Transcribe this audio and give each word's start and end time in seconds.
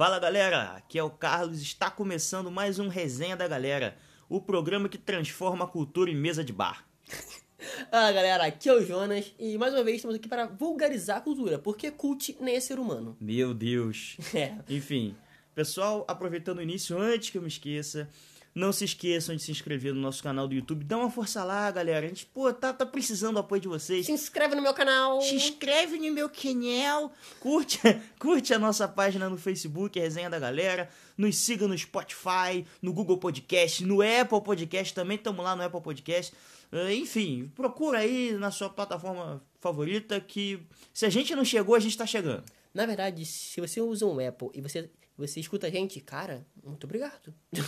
Fala 0.00 0.18
galera, 0.18 0.76
aqui 0.76 0.98
é 0.98 1.02
o 1.02 1.10
Carlos, 1.10 1.60
está 1.60 1.90
começando 1.90 2.50
mais 2.50 2.78
um 2.78 2.88
Resenha 2.88 3.36
da 3.36 3.46
Galera, 3.46 3.98
o 4.30 4.40
programa 4.40 4.88
que 4.88 4.96
transforma 4.96 5.66
a 5.66 5.68
cultura 5.68 6.10
em 6.10 6.16
mesa 6.16 6.42
de 6.42 6.54
bar. 6.54 6.88
Ah, 7.92 8.10
galera, 8.10 8.46
aqui 8.46 8.70
é 8.70 8.72
o 8.72 8.82
Jonas 8.82 9.34
e 9.38 9.58
mais 9.58 9.74
uma 9.74 9.84
vez 9.84 9.96
estamos 9.96 10.16
aqui 10.16 10.26
para 10.26 10.46
vulgarizar 10.46 11.18
a 11.18 11.20
cultura, 11.20 11.58
porque 11.58 11.90
cult 11.90 12.34
nem 12.40 12.56
é 12.56 12.60
ser 12.60 12.78
humano. 12.78 13.14
Meu 13.20 13.52
Deus. 13.52 14.16
É. 14.34 14.54
Enfim, 14.66 15.14
pessoal, 15.54 16.06
aproveitando 16.08 16.60
o 16.60 16.62
início, 16.62 16.98
antes 16.98 17.28
que 17.28 17.36
eu 17.36 17.42
me 17.42 17.48
esqueça, 17.48 18.08
não 18.54 18.72
se 18.72 18.84
esqueçam 18.84 19.36
de 19.36 19.42
se 19.42 19.50
inscrever 19.50 19.94
no 19.94 20.00
nosso 20.00 20.22
canal 20.22 20.48
do 20.48 20.54
YouTube. 20.54 20.84
Dá 20.84 20.98
uma 20.98 21.10
força 21.10 21.44
lá, 21.44 21.70
galera. 21.70 22.04
A 22.04 22.08
gente, 22.08 22.26
pô, 22.26 22.52
tá, 22.52 22.72
tá 22.72 22.84
precisando 22.84 23.34
do 23.34 23.40
apoio 23.40 23.60
de 23.60 23.68
vocês. 23.68 24.06
Se 24.06 24.12
inscreve 24.12 24.54
no 24.54 24.62
meu 24.62 24.74
canal. 24.74 25.20
Se 25.20 25.34
inscreve 25.34 25.98
no 25.98 26.12
meu 26.12 26.28
canal, 26.28 27.12
curte, 27.38 27.78
curte 28.18 28.52
a 28.52 28.58
nossa 28.58 28.88
página 28.88 29.28
no 29.28 29.36
Facebook, 29.36 29.98
Resenha 29.98 30.28
da 30.28 30.38
Galera, 30.38 30.88
nos 31.16 31.36
siga 31.36 31.68
no 31.68 31.76
Spotify, 31.76 32.66
no 32.82 32.92
Google 32.92 33.18
Podcast, 33.18 33.84
no 33.84 34.00
Apple 34.02 34.42
Podcast, 34.42 34.94
também 34.94 35.16
estamos 35.16 35.44
lá 35.44 35.54
no 35.54 35.62
Apple 35.62 35.80
Podcast. 35.80 36.34
Uh, 36.72 36.90
enfim, 36.90 37.50
procura 37.54 37.98
aí 37.98 38.32
na 38.32 38.50
sua 38.50 38.68
plataforma 38.68 39.42
favorita 39.58 40.20
que 40.20 40.60
se 40.92 41.04
a 41.04 41.10
gente 41.10 41.34
não 41.34 41.44
chegou, 41.44 41.74
a 41.74 41.80
gente 41.80 41.96
tá 41.96 42.06
chegando. 42.06 42.44
Na 42.72 42.86
verdade, 42.86 43.26
se 43.26 43.60
você 43.60 43.80
usa 43.80 44.06
um 44.06 44.26
Apple 44.26 44.50
e 44.54 44.60
você, 44.60 44.88
você 45.20 45.40
escuta 45.40 45.66
a 45.66 45.70
gente, 45.70 46.00
cara, 46.00 46.46
muito 46.64 46.84
obrigado. 46.84 47.34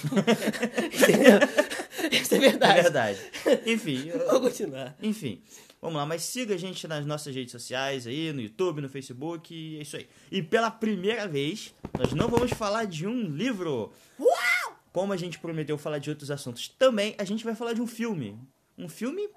Isso 2.11 2.35
é 2.35 2.39
verdade. 2.39 2.79
É 2.79 2.83
verdade. 2.83 3.19
Enfim, 3.67 4.09
eu- 4.09 4.27
Vou 4.31 4.41
continuar. 4.41 4.97
Enfim, 5.03 5.43
vamos 5.81 5.97
lá, 5.97 6.07
mas 6.07 6.23
siga 6.23 6.55
a 6.55 6.59
gente 6.59 6.87
nas 6.89 7.05
nossas 7.07 7.35
redes 7.35 7.53
sociais 7.53 8.07
aí, 8.07 8.33
no 8.33 8.41
YouTube, 8.41 8.81
no 8.81 8.89
Facebook, 8.89 9.55
e 9.55 9.79
é 9.79 9.83
isso 9.83 9.97
aí. 9.97 10.09
E 10.31 10.43
pela 10.43 10.71
primeira 10.71 11.27
vez, 11.29 11.75
nós 11.99 12.13
não 12.13 12.29
vamos 12.29 12.51
falar 12.53 12.85
de 12.87 13.07
um 13.07 13.23
livro. 13.25 13.93
Uau! 14.19 14.77
Como 14.93 15.13
a 15.13 15.17
gente 15.17 15.39
prometeu 15.39 15.79
falar 15.79 15.99
de 15.99 16.11
outros 16.11 16.31
assuntos, 16.31 16.69
também 16.69 17.15
a 17.19 17.25
gente 17.25 17.45
vai 17.45 17.55
falar 17.55 17.73
de 17.73 17.81
um 17.81 17.87
filme. 17.87 18.39
Um 18.77 18.89
filme 18.89 19.29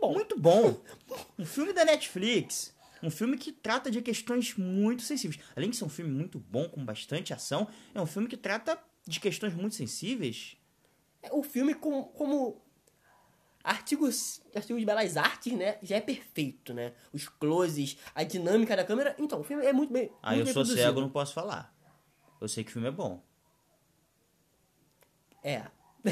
Bom. 0.00 0.12
muito 0.14 0.38
bom. 0.38 0.80
Um 1.38 1.44
filme 1.44 1.72
da 1.72 1.84
Netflix. 1.84 2.74
Um 3.02 3.10
filme 3.10 3.36
que 3.36 3.52
trata 3.52 3.90
de 3.90 4.00
questões 4.02 4.54
muito 4.56 5.02
sensíveis. 5.02 5.40
Além 5.56 5.70
de 5.70 5.76
ser 5.76 5.84
um 5.84 5.88
filme 5.88 6.10
muito 6.10 6.38
bom, 6.38 6.68
com 6.68 6.84
bastante 6.84 7.32
ação, 7.32 7.68
é 7.94 8.00
um 8.00 8.06
filme 8.06 8.28
que 8.28 8.36
trata 8.36 8.78
de 9.06 9.18
questões 9.20 9.54
muito 9.54 9.74
sensíveis. 9.74 10.56
O 11.32 11.42
filme, 11.42 11.74
com, 11.74 12.04
como 12.04 12.62
artigos, 13.62 14.40
artigo 14.54 14.78
de 14.78 14.86
belas 14.86 15.16
artes, 15.16 15.52
né, 15.52 15.78
já 15.82 15.96
é 15.96 16.00
perfeito, 16.00 16.72
né? 16.72 16.92
Os 17.12 17.28
closes, 17.28 17.96
a 18.14 18.22
dinâmica 18.24 18.76
da 18.76 18.84
câmera. 18.84 19.14
Então, 19.18 19.40
o 19.40 19.44
filme 19.44 19.64
é 19.64 19.72
muito 19.72 19.92
bem. 19.92 20.10
Ah, 20.22 20.30
muito 20.30 20.40
eu 20.40 20.44
bem 20.44 20.54
sou 20.54 20.62
produzido. 20.62 20.86
cego, 20.86 21.00
não 21.00 21.10
posso 21.10 21.34
falar. 21.34 21.74
Eu 22.40 22.48
sei 22.48 22.64
que 22.64 22.70
o 22.70 22.72
filme 22.72 22.88
é 22.88 22.92
bom. 22.92 23.22
É. 25.42 25.64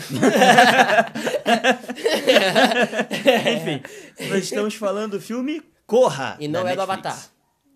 Enfim, 3.56 3.82
nós 4.28 4.44
estamos 4.44 4.74
falando 4.74 5.12
do 5.12 5.20
filme 5.20 5.62
Corra. 5.88 6.36
E 6.38 6.46
não 6.46 6.68
é 6.68 6.76
do 6.76 6.86
Netflix. 6.86 7.06
Avatar. 7.06 7.30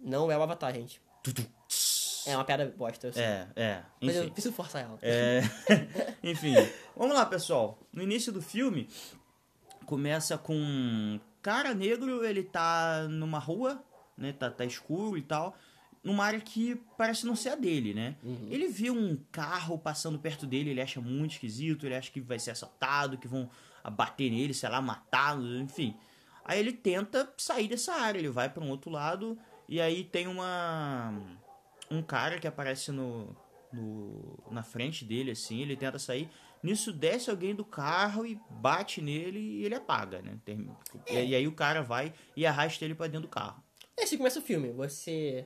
Não 0.05 0.31
é 0.31 0.37
o 0.37 0.43
Avatar, 0.43 0.75
gente. 0.75 1.01
É 2.27 2.37
uma 2.37 2.45
piada 2.45 2.73
bosta, 2.77 3.07
eu 3.07 3.13
sei. 3.13 3.23
É, 3.23 3.49
é. 3.57 3.83
Mas 4.03 4.15
eu 4.15 4.31
preciso 4.31 4.55
forçar 4.55 4.83
ela. 4.83 4.99
É, 5.01 5.41
enfim, 6.23 6.55
vamos 6.95 7.17
lá, 7.17 7.25
pessoal. 7.25 7.79
No 7.91 8.03
início 8.03 8.31
do 8.31 8.43
filme, 8.43 8.87
começa 9.87 10.37
com 10.37 10.55
um 10.55 11.19
cara 11.41 11.73
negro, 11.73 12.23
ele 12.23 12.43
tá 12.43 13.07
numa 13.09 13.39
rua, 13.39 13.83
né? 14.17 14.33
Tá, 14.33 14.51
tá 14.51 14.65
escuro 14.67 15.17
e 15.17 15.23
tal. 15.23 15.57
Numa 16.05 16.27
área 16.27 16.41
que 16.41 16.77
parece 16.99 17.25
não 17.25 17.35
ser 17.35 17.51
a 17.51 17.55
dele, 17.55 17.95
né? 17.95 18.17
Ele 18.51 18.69
vê 18.69 18.91
um 18.91 19.17
carro 19.33 19.79
passando 19.79 20.19
perto 20.19 20.47
dele, 20.47 20.71
ele 20.71 20.83
acha 20.83 21.01
muito 21.01 21.33
esquisito, 21.33 21.87
ele 21.87 21.95
acha 21.95 22.11
que 22.11 22.21
vai 22.21 22.39
ser 22.39 22.51
assaltado, 22.51 23.17
que 23.17 23.27
vão 23.27 23.49
bater 23.92 24.31
nele, 24.31 24.53
sei 24.53 24.69
lá, 24.69 24.83
matá-lo, 24.83 25.57
enfim. 25.59 25.97
Aí 26.45 26.58
ele 26.58 26.73
tenta 26.73 27.33
sair 27.36 27.69
dessa 27.69 27.92
área, 27.95 28.19
ele 28.19 28.29
vai 28.30 28.48
para 28.48 28.63
um 28.63 28.70
outro 28.70 28.91
lado 28.91 29.39
e 29.69 29.80
aí 29.80 30.03
tem 30.05 30.27
uma 30.27 31.14
um 31.91 32.03
cara 32.03 32.39
que 32.39 32.47
aparece 32.48 32.91
no, 32.91 33.36
no 33.73 34.39
na 34.51 34.63
frente 34.63 35.05
dele 35.05 35.30
assim, 35.33 35.61
ele 35.61 35.77
tenta 35.77 35.98
sair. 35.98 36.29
Nisso 36.63 36.92
desce 36.92 37.29
alguém 37.29 37.55
do 37.55 37.64
carro 37.64 38.25
e 38.25 38.39
bate 38.48 39.01
nele 39.03 39.39
e 39.39 39.64
ele 39.64 39.75
apaga, 39.75 40.23
né? 40.23 40.39
Termi- 40.45 40.70
E, 41.08 41.14
e 41.30 41.35
aí 41.35 41.47
o 41.48 41.53
cara 41.53 41.83
vai 41.83 42.14
e 42.36 42.47
arrasta 42.47 42.85
ele 42.85 42.95
para 42.95 43.09
dentro 43.09 43.27
do 43.29 43.29
carro. 43.33 43.63
E 43.98 44.03
assim 44.03 44.17
começa 44.17 44.39
o 44.39 44.42
filme. 44.42 44.70
Você. 44.73 45.45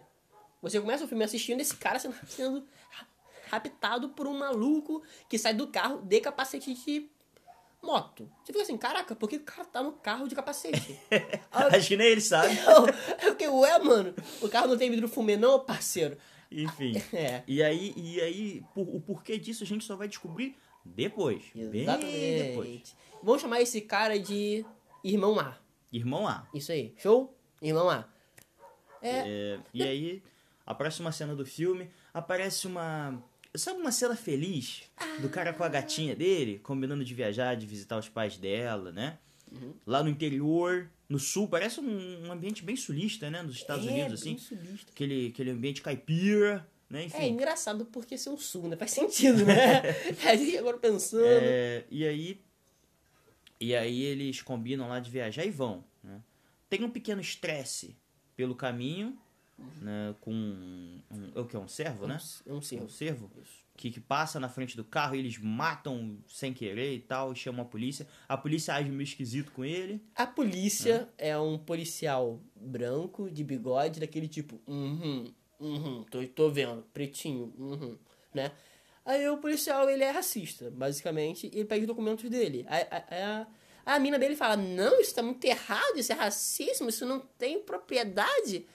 Você 0.63 0.81
começa 0.81 1.05
o 1.05 1.09
filme 1.09 1.25
assistindo 1.25 1.61
esse 1.61 1.77
cara 1.77 1.99
sendo, 1.99 2.15
sendo 2.27 2.67
ra- 2.91 3.07
raptado 3.51 4.11
por 4.11 4.27
um 4.27 4.39
maluco 4.39 5.03
que 5.29 5.39
sai 5.39 5.55
do 5.55 5.69
carro 5.69 6.03
de 6.03 6.21
capacete 6.21 6.73
de 6.75 7.11
moto. 7.83 8.31
Você 8.45 8.53
fica 8.53 8.63
assim, 8.63 8.77
caraca, 8.77 9.15
por 9.15 9.29
que 9.29 9.37
o 9.37 9.41
cara 9.45 9.65
tá 9.65 9.83
no 9.83 9.93
carro 9.93 10.27
de 10.29 10.35
capacete? 10.35 10.99
Acho 11.53 11.89
que 11.89 11.97
nem 11.97 12.09
ele 12.09 12.21
sabe. 12.21 12.57
eu, 12.59 12.87
eu 13.27 13.31
fiquei, 13.33 13.49
ué, 13.49 13.79
mano, 13.79 14.15
o 14.41 14.49
carro 14.49 14.69
não 14.69 14.77
tem 14.79 14.91
vidro 14.91 15.09
fumê, 15.09 15.37
não, 15.37 15.61
parceiro. 15.61 16.17
Enfim. 16.51 16.93
É. 17.13 17.43
E 17.47 17.63
aí, 17.63 17.93
e 17.97 18.21
aí 18.21 18.65
por- 18.75 18.89
o 18.97 19.01
porquê 19.01 19.39
disso 19.39 19.63
a 19.65 19.67
gente 19.67 19.85
só 19.85 19.97
vai 19.97 20.09
descobrir 20.09 20.57
depois. 20.85 21.43
Bem 21.55 21.87
depois. 21.87 22.05
Exatamente. 22.55 22.97
Vamos 23.23 23.43
chamar 23.43 23.61
esse 23.61 23.81
cara 23.81 24.19
de 24.19 24.65
Irmão 25.03 25.39
A. 25.41 25.57
Irmão 25.93 26.27
A. 26.27 26.47
Isso 26.55 26.71
aí. 26.73 26.95
Show? 26.99 27.35
Irmão 27.61 27.89
A. 27.91 28.07
É. 29.03 29.19
É, 29.27 29.59
e 29.75 29.83
aí, 29.83 30.23
a 30.65 30.75
próxima 30.75 31.11
cena 31.13 31.35
do 31.35 31.45
filme, 31.47 31.91
aparece 32.15 32.67
uma. 32.67 33.23
Sabe 33.57 33.81
uma 33.81 33.93
cena 33.93 34.15
feliz 34.17 34.83
do 35.21 35.29
cara 35.29 35.53
com 35.53 35.65
a 35.65 35.69
gatinha 35.69 36.15
dele, 36.15 36.59
combinando 36.63 37.05
de 37.05 37.15
viajar, 37.15 37.55
de 37.57 37.67
visitar 37.67 37.99
os 37.99 38.09
pais 38.09 38.37
dela, 38.37 38.93
né? 38.93 39.19
Lá 39.87 40.03
no 40.03 40.11
interior, 40.11 40.91
no 41.09 41.19
sul, 41.19 41.49
parece 41.49 41.81
um, 41.81 42.27
um 42.27 42.33
ambiente 42.33 42.63
bem 42.65 42.77
sulista, 42.77 43.31
né? 43.31 43.43
Nos 43.43 43.55
Estados 43.57 43.87
É, 43.87 43.91
Unidos, 43.91 44.23
bem 44.23 44.35
assim. 44.35 44.45
sulista. 44.45 44.91
Aquele, 44.93 45.29
aquele 45.29 45.51
ambiente 45.51 45.81
caipira, 45.81 46.67
né? 46.91 47.03
É 47.03 47.05
Enfim. 47.07 47.29
engraçado 47.31 47.87
porque 47.87 48.19
ser 48.19 48.31
um 48.31 48.37
sul, 48.37 48.69
né? 48.69 48.77
Faz 48.77 48.91
sentido, 48.91 49.45
né? 49.45 49.83
a 50.29 50.37
gente 50.37 50.59
agora 50.59 50.77
pensando. 50.79 51.25
É, 51.25 51.85
e 51.91 52.07
aí. 52.07 52.41
E 53.59 53.75
aí 53.75 54.03
eles 54.03 54.43
combinam 54.43 54.89
lá 54.89 55.01
de 55.01 55.11
viajar 55.11 55.45
e 55.45 55.51
vão. 55.51 55.83
Né? 56.05 56.21
Tem 56.69 56.85
um 56.85 56.91
pequeno 56.91 57.21
estresse 57.23 57.97
pelo 58.37 58.55
caminho, 58.55 59.17
né? 59.81 60.15
Com. 60.21 60.33
Um, 60.33 61.33
é 61.35 61.41
o 61.41 61.47
que? 61.47 61.57
Um 61.57 61.69
servo, 61.69 62.07
né? 62.07 62.19
É 62.47 62.53
um 62.53 62.57
um 62.57 62.63
cervo. 62.63 62.89
cervo 62.89 63.31
que, 63.77 63.91
que 63.91 64.01
passa 64.01 64.41
na 64.41 64.49
frente 64.49 64.77
do 64.77 64.85
carro 64.85 65.15
e 65.15 65.19
eles 65.19 65.39
matam 65.39 66.19
sem 66.27 66.53
querer 66.53 66.95
e 66.95 67.01
tal, 67.01 67.33
e 67.33 67.37
chamam 67.37 67.63
a 67.63 67.69
polícia. 67.69 68.07
A 68.29 68.37
polícia 68.37 68.75
age 68.75 68.91
meio 68.91 69.03
esquisito 69.03 69.53
com 69.53 69.65
ele. 69.65 70.03
A 70.15 70.27
polícia 70.27 71.09
é 71.19 71.39
um 71.39 71.59
policial 71.59 72.41
branco, 72.55 73.31
de 73.31 73.45
bigode, 73.45 74.01
daquele 74.01 74.29
tipo, 74.29 74.61
uhum, 74.67 75.33
uhum, 75.61 76.05
tô, 76.11 76.27
tô 76.29 76.51
vendo, 76.51 76.83
pretinho, 76.93 77.53
uhum, 77.59 77.99
né? 78.33 78.51
Aí 79.05 79.29
o 79.29 79.37
policial, 79.37 79.89
ele 79.89 80.03
é 80.03 80.11
racista, 80.11 80.69
basicamente, 80.71 81.47
e 81.47 81.59
ele 81.59 81.65
pega 81.65 81.83
os 81.83 81.87
documentos 81.87 82.29
dele. 82.29 82.67
A, 82.69 82.77
a, 82.77 83.43
a, 83.85 83.95
a 83.95 83.99
mina 84.01 84.19
dele 84.19 84.35
fala, 84.35 84.57
não, 84.57 85.01
isso 85.01 85.15
tá 85.15 85.23
muito 85.23 85.45
errado, 85.45 85.97
isso 85.97 86.11
é 86.11 86.17
racismo, 86.17 86.89
isso 86.89 87.07
não 87.07 87.21
tem 87.21 87.61
propriedade. 87.61 88.67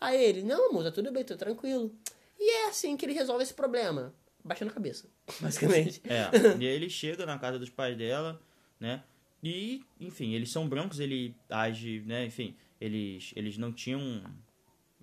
Aí 0.00 0.22
ele, 0.22 0.42
não, 0.42 0.70
amor, 0.70 0.84
tá 0.84 0.90
tudo 0.90 1.12
bem, 1.12 1.24
tô 1.24 1.36
tranquilo. 1.36 1.94
E 2.38 2.50
é 2.64 2.68
assim 2.68 2.96
que 2.96 3.04
ele 3.04 3.12
resolve 3.12 3.42
esse 3.42 3.52
problema, 3.52 4.14
baixando 4.42 4.70
a 4.70 4.74
cabeça, 4.74 5.08
basicamente. 5.40 6.00
É. 6.04 6.30
e 6.58 6.66
aí 6.66 6.74
ele 6.74 6.88
chega 6.88 7.26
na 7.26 7.38
casa 7.38 7.58
dos 7.58 7.68
pais 7.68 7.96
dela, 7.96 8.40
né? 8.78 9.02
E, 9.42 9.82
enfim, 9.98 10.34
eles 10.34 10.50
são 10.50 10.68
brancos, 10.68 11.00
ele 11.00 11.34
age, 11.48 12.02
né? 12.06 12.24
Enfim, 12.24 12.56
eles, 12.80 13.32
eles 13.36 13.56
não 13.58 13.72
tinham 13.72 14.22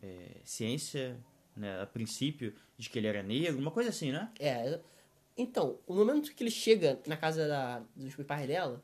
é, 0.02 0.42
ciência, 0.44 1.18
né? 1.56 1.82
A 1.82 1.86
princípio, 1.86 2.54
de 2.78 2.90
que 2.90 2.98
ele 2.98 3.08
era 3.08 3.22
negro, 3.22 3.60
uma 3.60 3.72
coisa 3.72 3.90
assim, 3.90 4.12
né? 4.12 4.32
É. 4.40 4.80
Então, 5.38 5.80
o 5.86 5.94
momento 5.94 6.34
que 6.34 6.44
ele 6.44 6.52
chega 6.52 7.00
na 7.06 7.16
casa 7.16 7.48
da, 7.48 7.84
dos 7.96 8.16
pais 8.26 8.48
dela, 8.48 8.84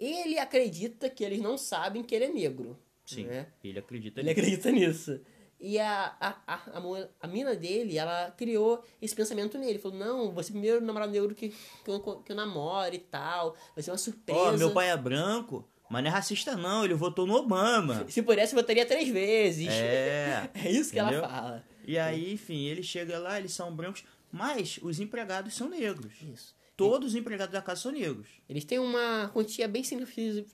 ele 0.00 0.38
acredita 0.38 1.10
que 1.10 1.22
eles 1.22 1.40
não 1.40 1.58
sabem 1.58 2.02
que 2.02 2.14
ele 2.14 2.24
é 2.24 2.28
negro. 2.32 2.78
Sim. 3.04 3.24
Né? 3.24 3.46
Ele 3.62 3.78
acredita 3.78 4.20
Ele 4.20 4.28
nisso. 4.28 4.40
acredita 4.40 4.70
nisso. 4.70 5.20
E 5.64 5.78
a, 5.78 6.12
a, 6.20 6.36
a, 6.44 7.08
a, 7.20 7.26
mina 7.28 7.54
dele, 7.54 7.96
ela 7.96 8.32
criou 8.36 8.84
esse 9.00 9.14
pensamento 9.14 9.56
nele. 9.56 9.78
Falou, 9.78 9.96
não, 9.96 10.32
você 10.32 10.48
é 10.48 10.50
o 10.50 10.52
primeiro 10.54 10.80
namorado 10.84 11.12
negro 11.12 11.36
que, 11.36 11.50
que, 11.50 11.88
eu, 11.88 12.00
que 12.00 12.32
eu 12.32 12.34
namoro 12.34 12.92
e 12.92 12.98
tal. 12.98 13.54
Vai 13.72 13.80
ser 13.84 13.92
uma 13.92 13.96
surpresa. 13.96 14.40
Ó, 14.40 14.56
meu 14.56 14.72
pai 14.72 14.90
é 14.90 14.96
branco, 14.96 15.64
mas 15.88 16.02
não 16.02 16.10
é 16.10 16.12
racista 16.12 16.56
não, 16.56 16.84
ele 16.84 16.94
votou 16.94 17.28
no 17.28 17.34
Obama. 17.34 18.04
Se 18.08 18.22
pudesse, 18.22 18.56
votaria 18.56 18.84
três 18.84 19.08
vezes. 19.08 19.68
É. 19.68 20.50
É 20.64 20.68
isso 20.68 20.90
que 20.90 20.98
Entendeu? 20.98 21.20
ela 21.20 21.28
fala. 21.28 21.64
E 21.86 21.96
aí, 21.96 22.32
enfim, 22.32 22.64
ele 22.64 22.82
chega 22.82 23.20
lá, 23.20 23.38
eles 23.38 23.52
são 23.52 23.72
brancos, 23.72 24.02
mas 24.32 24.80
os 24.82 24.98
empregados 24.98 25.54
são 25.54 25.68
negros. 25.68 26.12
Isso. 26.22 26.56
Todos 26.76 27.10
os 27.10 27.14
empregados 27.14 27.52
da 27.52 27.62
casa 27.62 27.82
são 27.82 27.92
negros. 27.92 28.26
Eles 28.48 28.64
têm 28.64 28.80
uma 28.80 29.30
quantia 29.32 29.68
bem 29.68 29.84
signifi- 29.84 30.44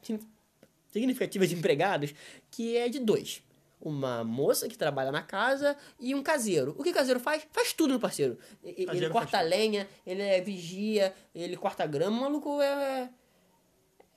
significativa 0.93 1.46
de 1.46 1.54
empregados, 1.54 2.14
que 2.50 2.76
é 2.76 2.90
de 2.90 2.99
dois. 2.99 3.43
Uma 3.80 4.25
moça 4.25 4.69
que 4.69 4.76
trabalha 4.76 5.12
na 5.12 5.22
casa 5.22 5.76
e 5.98 6.14
um 6.14 6.22
caseiro. 6.22 6.75
O 6.78 6.82
que 6.82 6.90
o 6.90 6.94
caseiro 6.94 7.20
faz? 7.20 7.46
Faz 7.52 7.72
tudo 7.72 7.94
no 7.94 8.00
parceiro. 8.00 8.38
Ele, 8.62 8.86
Caseiro 8.86 9.12
corta 9.12 9.40
lenha, 9.40 9.88
ele 10.06 10.22
é 10.22 10.40
vigia, 10.40 11.14
ele 11.34 11.56
corta 11.56 11.86
grama. 11.86 12.19
O 12.19 12.20
maluco 12.22 12.60
é. 12.60 13.10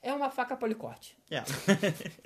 É 0.02 0.12
uma 0.14 0.32
faca 0.32 0.58
policorte. 0.58 1.16
É. 1.30 1.44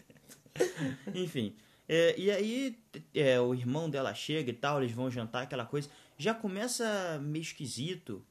Enfim. 1.13 1.55
é, 1.89 2.15
e 2.17 2.31
aí, 2.31 2.79
é, 3.13 3.39
o 3.39 3.53
irmão 3.53 3.89
dela 3.89 4.13
chega 4.13 4.49
e 4.49 4.53
tal, 4.53 4.81
eles 4.81 4.93
vão 4.93 5.11
jantar, 5.11 5.43
aquela 5.43 5.65
coisa. 5.65 5.89
Já 6.17 6.33
começa 6.33 7.19
meio 7.21 7.41
esquisito, 7.41 8.25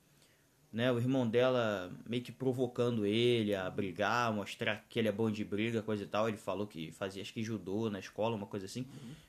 né? 0.74 0.90
O 0.92 0.98
irmão 0.98 1.26
dela 1.28 1.90
meio 2.08 2.22
que 2.22 2.32
provocando 2.32 3.06
ele 3.06 3.54
a 3.54 3.70
brigar, 3.70 4.32
mostrar 4.34 4.84
que 4.88 4.98
ele 4.98 5.08
é 5.08 5.12
bom 5.12 5.30
de 5.30 5.44
briga, 5.44 5.80
coisa 5.82 6.02
e 6.02 6.06
tal. 6.06 6.28
Ele 6.28 6.36
falou 6.36 6.66
que 6.66 6.90
fazia, 6.92 7.22
acho 7.22 7.32
que 7.32 7.42
judô 7.42 7.88
na 7.88 7.98
escola, 8.00 8.34
uma 8.36 8.46
coisa 8.46 8.66
assim. 8.66 8.84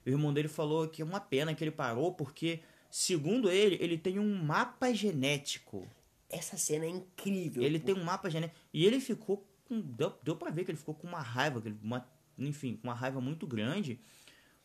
O 0.06 0.10
irmão 0.10 0.34
dele 0.34 0.48
falou 0.48 0.88
que 0.88 1.02
é 1.02 1.06
uma 1.06 1.20
pena 1.20 1.54
que 1.54 1.64
ele 1.64 1.72
parou, 1.72 2.14
porque, 2.14 2.60
segundo 2.90 3.50
ele, 3.50 3.78
ele 3.80 3.98
tem 3.98 4.18
um 4.20 4.44
mapa 4.44 4.92
genético. 4.94 5.88
Essa 6.30 6.58
cena 6.58 6.86
é 6.86 6.90
incrível. 6.90 7.62
Ele 7.64 7.80
tem 7.80 7.94
um 7.96 8.04
mapa 8.04 8.30
genético. 8.30 8.60
E 8.74 8.84
ele 8.86 9.00
ficou 9.00 9.48
com. 9.66 9.80
Deu, 9.80 10.14
deu 10.24 10.36
pra 10.36 10.50
ver 10.50 10.66
que 10.66 10.72
ele 10.72 10.78
ficou 10.78 10.96
com 10.96 11.08
uma 11.08 11.22
raiva, 11.22 11.62
que 11.62 11.68
ele- 11.68 11.78
uma, 11.84 12.06
enfim, 12.38 12.76
com 12.76 12.88
uma 12.88 12.94
raiva 12.96 13.22
muito 13.22 13.46
grande. 13.48 14.00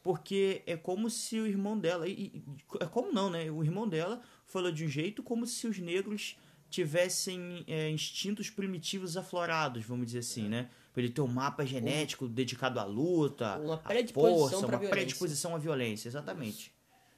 Porque 0.03 0.63
é 0.67 0.77
como 0.77 1.11
se 1.11 1.39
o 1.39 1.47
irmão 1.47 1.79
dela. 1.79 2.09
E, 2.09 2.13
e- 2.13 2.43
é 2.81 2.87
como 2.87 3.13
não, 3.13 3.29
né? 3.29 3.51
O 3.51 3.63
irmão 3.63 3.87
dela 3.87 4.23
falou 4.47 4.73
de 4.73 4.85
um 4.87 4.89
jeito 4.89 5.23
como 5.23 5.47
se 5.47 5.67
os 5.67 5.79
negros 5.79 6.39
tivessem 6.71 7.65
é, 7.67 7.91
instintos 7.91 8.49
primitivos 8.49 9.17
aflorados, 9.17 9.85
vamos 9.85 10.07
dizer 10.07 10.21
assim, 10.21 10.49
né? 10.49 10.71
Pra 10.93 11.03
ele 11.03 11.13
ter 11.13 11.21
um 11.21 11.27
mapa 11.27 11.65
genético 11.65 12.27
dedicado 12.29 12.81
à 12.81 12.85
luta, 12.85 13.59
Uma 13.59 13.75
à 13.75 13.79
predisposição 13.79 14.39
força, 14.39 14.57
pra 14.59 14.67
uma 14.67 14.79
violência. 14.79 14.91
predisposição 14.91 15.55
à 15.55 15.59
violência, 15.59 16.09
exatamente. 16.09 16.75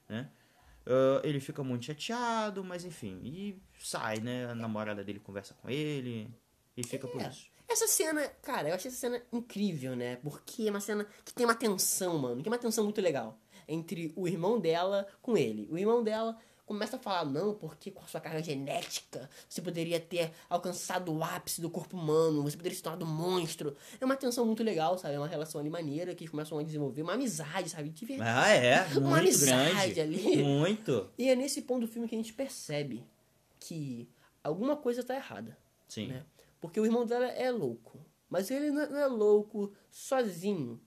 Né? 0.08 0.28
Ah, 0.86 1.20
ele 1.24 1.40
fica 1.40 1.62
muito 1.62 1.84
chateado, 1.86 2.62
mas 2.64 2.84
enfim, 2.84 3.20
e 3.24 3.56
sai, 3.78 4.18
né? 4.20 4.46
A 4.46 4.54
namorada 4.54 5.02
dele 5.04 5.20
conversa 5.20 5.54
com 5.54 5.70
ele 5.70 6.28
e 6.76 6.84
fica 6.84 7.06
por 7.06 7.20
É. 7.22 7.28
isso. 7.28 7.50
Essa 7.68 7.86
cena, 7.86 8.26
cara, 8.42 8.68
eu 8.68 8.74
achei 8.74 8.90
essa 8.90 8.98
cena 9.00 9.22
incrível, 9.32 9.96
né? 9.96 10.16
Porque 10.16 10.66
é 10.66 10.70
uma 10.70 10.80
cena 10.80 11.06
que 11.24 11.32
tem 11.32 11.46
uma 11.46 11.54
tensão, 11.54 12.18
mano. 12.18 12.42
Que 12.42 12.48
é 12.48 12.52
uma 12.52 12.58
tensão 12.58 12.84
muito 12.84 13.00
legal. 13.00 13.38
Entre 13.66 14.12
o 14.14 14.28
irmão 14.28 14.60
dela 14.60 15.06
com 15.22 15.36
ele. 15.38 15.66
O 15.70 15.78
irmão 15.78 16.02
dela 16.02 16.36
começa 16.72 16.96
a 16.96 16.98
falar, 16.98 17.26
não, 17.26 17.54
porque 17.54 17.90
com 17.90 18.02
a 18.02 18.06
sua 18.06 18.20
carga 18.20 18.42
genética 18.42 19.28
você 19.48 19.60
poderia 19.60 20.00
ter 20.00 20.32
alcançado 20.48 21.12
o 21.12 21.22
ápice 21.22 21.60
do 21.60 21.68
corpo 21.68 21.96
humano, 21.96 22.42
você 22.42 22.56
poderia 22.56 22.74
se 22.74 22.82
tornar 22.82 23.04
um 23.04 23.08
monstro. 23.08 23.76
É 24.00 24.04
uma 24.04 24.16
tensão 24.16 24.46
muito 24.46 24.62
legal, 24.62 24.96
sabe? 24.96 25.14
É 25.14 25.18
uma 25.18 25.28
relação 25.28 25.60
ali 25.60 25.68
maneira 25.68 26.14
que 26.14 26.24
eles 26.24 26.30
começam 26.30 26.58
a 26.58 26.62
desenvolver 26.62 27.02
uma 27.02 27.12
amizade, 27.12 27.68
sabe? 27.68 27.90
De 27.90 28.06
verdade. 28.06 28.30
Ah, 28.30 28.48
é, 28.50 28.86
Uma 28.96 29.10
muito 29.10 29.20
amizade 29.20 29.94
grande. 29.94 30.00
ali. 30.00 30.42
Muito. 30.42 31.10
E 31.18 31.28
é 31.28 31.36
nesse 31.36 31.62
ponto 31.62 31.86
do 31.86 31.92
filme 31.92 32.08
que 32.08 32.14
a 32.14 32.18
gente 32.18 32.32
percebe 32.32 33.04
que 33.60 34.08
alguma 34.42 34.74
coisa 34.76 35.04
tá 35.04 35.14
errada 35.14 35.56
Sim. 35.86 36.06
né? 36.08 36.24
Porque 36.60 36.80
o 36.80 36.86
irmão 36.86 37.04
dela 37.04 37.26
é 37.26 37.50
louco. 37.50 37.98
Mas 38.30 38.50
ele 38.50 38.70
não 38.70 38.88
não 38.90 38.98
é 38.98 39.06
louco 39.06 39.72
sozinho. 39.90 40.80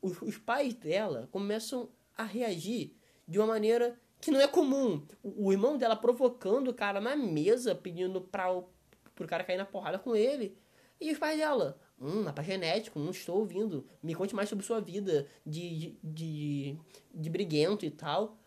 Os, 0.00 0.22
os 0.22 0.38
pais 0.38 0.72
dela 0.74 1.28
começam 1.32 1.88
a 2.16 2.22
reagir 2.22 2.94
de 3.26 3.38
uma 3.38 3.46
maneira 3.48 3.98
que 4.20 4.30
não 4.30 4.40
é 4.40 4.48
comum. 4.48 5.02
O, 5.22 5.46
o 5.48 5.52
irmão 5.52 5.76
dela 5.76 5.94
provocando 5.96 6.68
o 6.68 6.74
cara 6.74 7.00
na 7.00 7.14
mesa, 7.16 7.74
pedindo 7.74 8.20
pra, 8.20 8.52
o- 8.52 8.68
pro 9.14 9.26
cara 9.26 9.44
cair 9.44 9.56
na 9.58 9.64
porrada 9.64 9.98
com 9.98 10.14
ele. 10.16 10.56
E 11.00 11.12
os 11.12 11.18
pais 11.18 11.38
dela, 11.38 11.78
hum, 12.00 12.22
mapa 12.22 12.42
genético, 12.42 12.98
não 12.98 13.10
estou 13.10 13.38
ouvindo. 13.38 13.86
Me 14.02 14.14
conte 14.14 14.34
mais 14.34 14.48
sobre 14.48 14.64
sua 14.64 14.80
vida 14.80 15.26
de, 15.44 15.78
de, 15.78 15.98
de, 16.02 16.78
de 17.14 17.30
briguento 17.30 17.84
e 17.84 17.90
tal. 17.90 18.38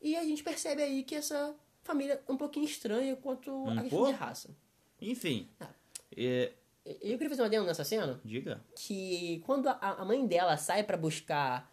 E 0.00 0.14
a 0.16 0.22
gente 0.24 0.42
percebe 0.44 0.82
aí 0.82 1.02
que 1.02 1.14
essa 1.16 1.54
família 1.82 2.22
é 2.26 2.32
um 2.32 2.36
pouquinho 2.36 2.64
estranha 2.64 3.16
quanto 3.16 3.50
a 3.68 3.72
questão 3.82 3.88
pouco? 3.90 4.06
de 4.12 4.12
raça. 4.18 4.56
Enfim. 5.00 5.48
Ah. 5.60 5.68
é, 6.16 6.52
Eu 6.84 7.18
queria 7.18 7.28
fazer 7.30 7.42
uma 7.42 7.48
adendo 7.48 7.66
nessa 7.66 7.84
cena, 7.84 8.20
diga. 8.24 8.62
que 8.76 9.42
quando 9.44 9.68
a, 9.68 9.78
a 9.80 10.04
mãe 10.04 10.24
dela 10.26 10.56
sai 10.56 10.84
pra 10.84 10.96
buscar 10.96 11.70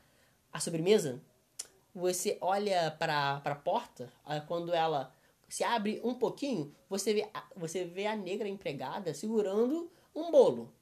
a 0.52 0.60
sobremesa, 0.60 1.22
você 1.94 2.38
olha 2.42 2.92
pra, 2.92 3.40
pra 3.42 3.56
porta, 3.56 4.12
aí 4.26 4.42
quando 4.42 4.74
ela 4.74 5.14
se 5.48 5.64
abre 5.64 6.02
um 6.04 6.16
pouquinho, 6.16 6.74
você 6.90 7.14
vê, 7.14 7.30
a, 7.34 7.44
você 7.56 7.86
vê 7.86 8.08
a 8.08 8.16
negra 8.16 8.48
empregada 8.48 9.14
segurando 9.14 9.92
um 10.16 10.32
bolo. 10.32 10.74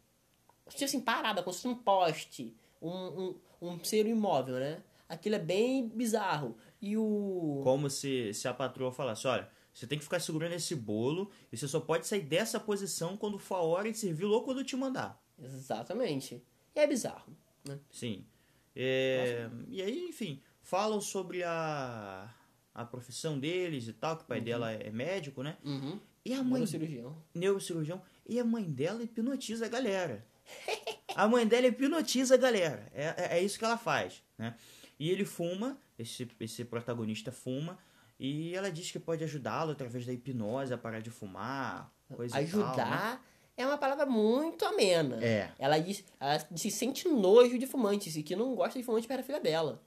Tipo 0.69 0.85
assim, 0.85 1.01
parada, 1.01 1.43
como 1.43 1.53
se 1.53 1.63
fosse 1.63 1.73
um 1.73 1.77
poste, 1.77 2.55
um, 2.81 2.89
um, 2.89 3.35
um 3.61 3.83
ser 3.83 4.05
imóvel, 4.05 4.55
né? 4.55 4.81
Aquilo 5.09 5.35
é 5.35 5.39
bem 5.39 5.89
bizarro. 5.89 6.55
E 6.81 6.95
o... 6.95 7.61
Como 7.63 7.89
se, 7.89 8.33
se 8.33 8.47
a 8.47 8.53
patroa 8.53 8.93
falasse, 8.93 9.27
olha, 9.27 9.49
você 9.73 9.85
tem 9.85 9.97
que 9.97 10.03
ficar 10.05 10.21
segurando 10.21 10.53
esse 10.53 10.73
bolo 10.73 11.29
e 11.51 11.57
você 11.57 11.67
só 11.67 11.81
pode 11.81 12.07
sair 12.07 12.21
dessa 12.21 12.59
posição 12.59 13.17
quando 13.17 13.37
for 13.37 13.55
a 13.55 13.61
hora 13.61 13.91
de 13.91 13.97
servir 13.97 14.25
ou 14.25 14.41
quando 14.43 14.59
eu 14.59 14.65
te 14.65 14.77
mandar. 14.77 15.21
Exatamente. 15.37 16.41
E 16.73 16.79
é 16.79 16.87
bizarro, 16.87 17.35
né? 17.67 17.77
Sim. 17.89 18.25
É, 18.73 19.49
e 19.67 19.81
aí, 19.81 20.07
enfim, 20.07 20.41
falam 20.61 21.01
sobre 21.01 21.43
a, 21.43 22.29
a 22.73 22.85
profissão 22.85 23.39
deles 23.39 23.87
e 23.87 23.93
tal, 23.93 24.17
que 24.17 24.23
o 24.23 24.27
pai 24.27 24.41
dela 24.41 24.71
é 24.71 24.89
médico, 24.91 25.43
né? 25.43 25.57
Uhum. 25.63 25.99
E 26.23 26.33
a 26.33 26.43
mãe 26.43 26.65
cirurgião. 26.65 27.17
neurocirurgião, 27.33 28.01
e 28.27 28.39
a 28.39 28.45
mãe 28.45 28.63
dela 28.63 29.03
hipnotiza 29.03 29.65
a 29.65 29.69
galera. 29.69 30.25
A 31.13 31.27
mãe 31.27 31.45
dela 31.45 31.67
hipnotiza 31.67 32.35
a 32.35 32.37
galera. 32.37 32.89
É, 32.93 33.03
é, 33.03 33.37
é 33.37 33.43
isso 33.43 33.59
que 33.59 33.65
ela 33.65 33.77
faz, 33.77 34.23
né? 34.37 34.55
E 34.97 35.09
ele 35.09 35.25
fuma, 35.25 35.77
esse, 35.99 36.25
esse 36.39 36.63
protagonista 36.63 37.33
fuma, 37.33 37.77
e 38.17 38.55
ela 38.55 38.71
diz 38.71 38.91
que 38.91 38.97
pode 38.97 39.21
ajudá-lo 39.21 39.71
através 39.71 40.05
da 40.05 40.13
hipnose 40.13 40.73
a 40.73 40.77
parar 40.77 41.01
de 41.01 41.09
fumar, 41.09 41.93
coisa 42.15 42.41
e 42.41 42.47
tal, 42.47 42.59
né? 42.59 42.65
Ajudar 42.65 43.25
é 43.61 43.65
uma 43.65 43.77
palavra 43.77 44.05
muito 44.05 44.65
amena. 44.65 45.23
É. 45.23 45.51
Ela 45.59 45.77
diz, 45.79 46.03
ela 46.19 46.39
que 46.39 46.71
sente 46.71 47.07
nojo 47.07 47.57
de 47.57 47.67
fumantes 47.67 48.15
e 48.15 48.23
que 48.23 48.35
não 48.35 48.55
gosta 48.55 48.79
de 48.79 48.85
fumantes 48.85 49.07
para 49.07 49.21
a 49.21 49.23
filha 49.23 49.39
dela. 49.39 49.81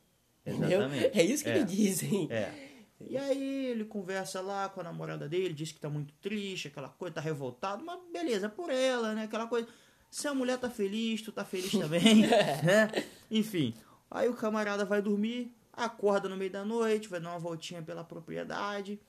Entendeu? 0.47 0.81
Exatamente. 0.81 1.19
É 1.19 1.23
isso 1.23 1.45
que 1.45 1.51
É. 1.51 1.57
eles 1.59 1.71
dizem. 1.71 2.29
É. 2.31 2.53
E 3.01 3.17
aí 3.19 3.67
ele 3.67 3.85
conversa 3.85 4.41
lá 4.41 4.69
com 4.69 4.81
a 4.81 4.85
namorada 4.85 5.29
dele, 5.29 5.53
diz 5.53 5.73
que 5.73 5.81
tá 5.81 5.89
muito 5.91 6.15
triste, 6.15 6.69
aquela 6.69 6.89
coisa, 6.89 7.15
tá 7.17 7.21
revoltado, 7.21 7.85
mas 7.85 7.99
beleza, 8.13 8.49
por 8.49 8.71
ela, 8.71 9.15
né? 9.15 9.25
Aquela 9.25 9.47
coisa. 9.47 9.69
Se 10.11 10.29
a 10.29 10.35
mulher 10.35 10.59
tá 10.59 10.71
feliz, 10.71 11.21
tu 11.23 11.33
tá 11.33 11.45
feliz 11.45 11.73
também, 11.77 12.27
né? 12.27 12.91
Enfim. 13.31 13.75
Aí 14.11 14.29
o 14.29 14.35
camarada 14.35 14.85
vai 14.85 15.03
dormir, 15.03 15.53
acorda 15.73 16.29
no 16.29 16.37
meio 16.37 16.51
da 16.51 16.65
noite, 16.65 17.09
vai 17.09 17.21
dar 17.21 17.31
uma 17.31 17.39
voltinha 17.39 17.83
pela 17.83 18.05
propriedade. 18.05 19.01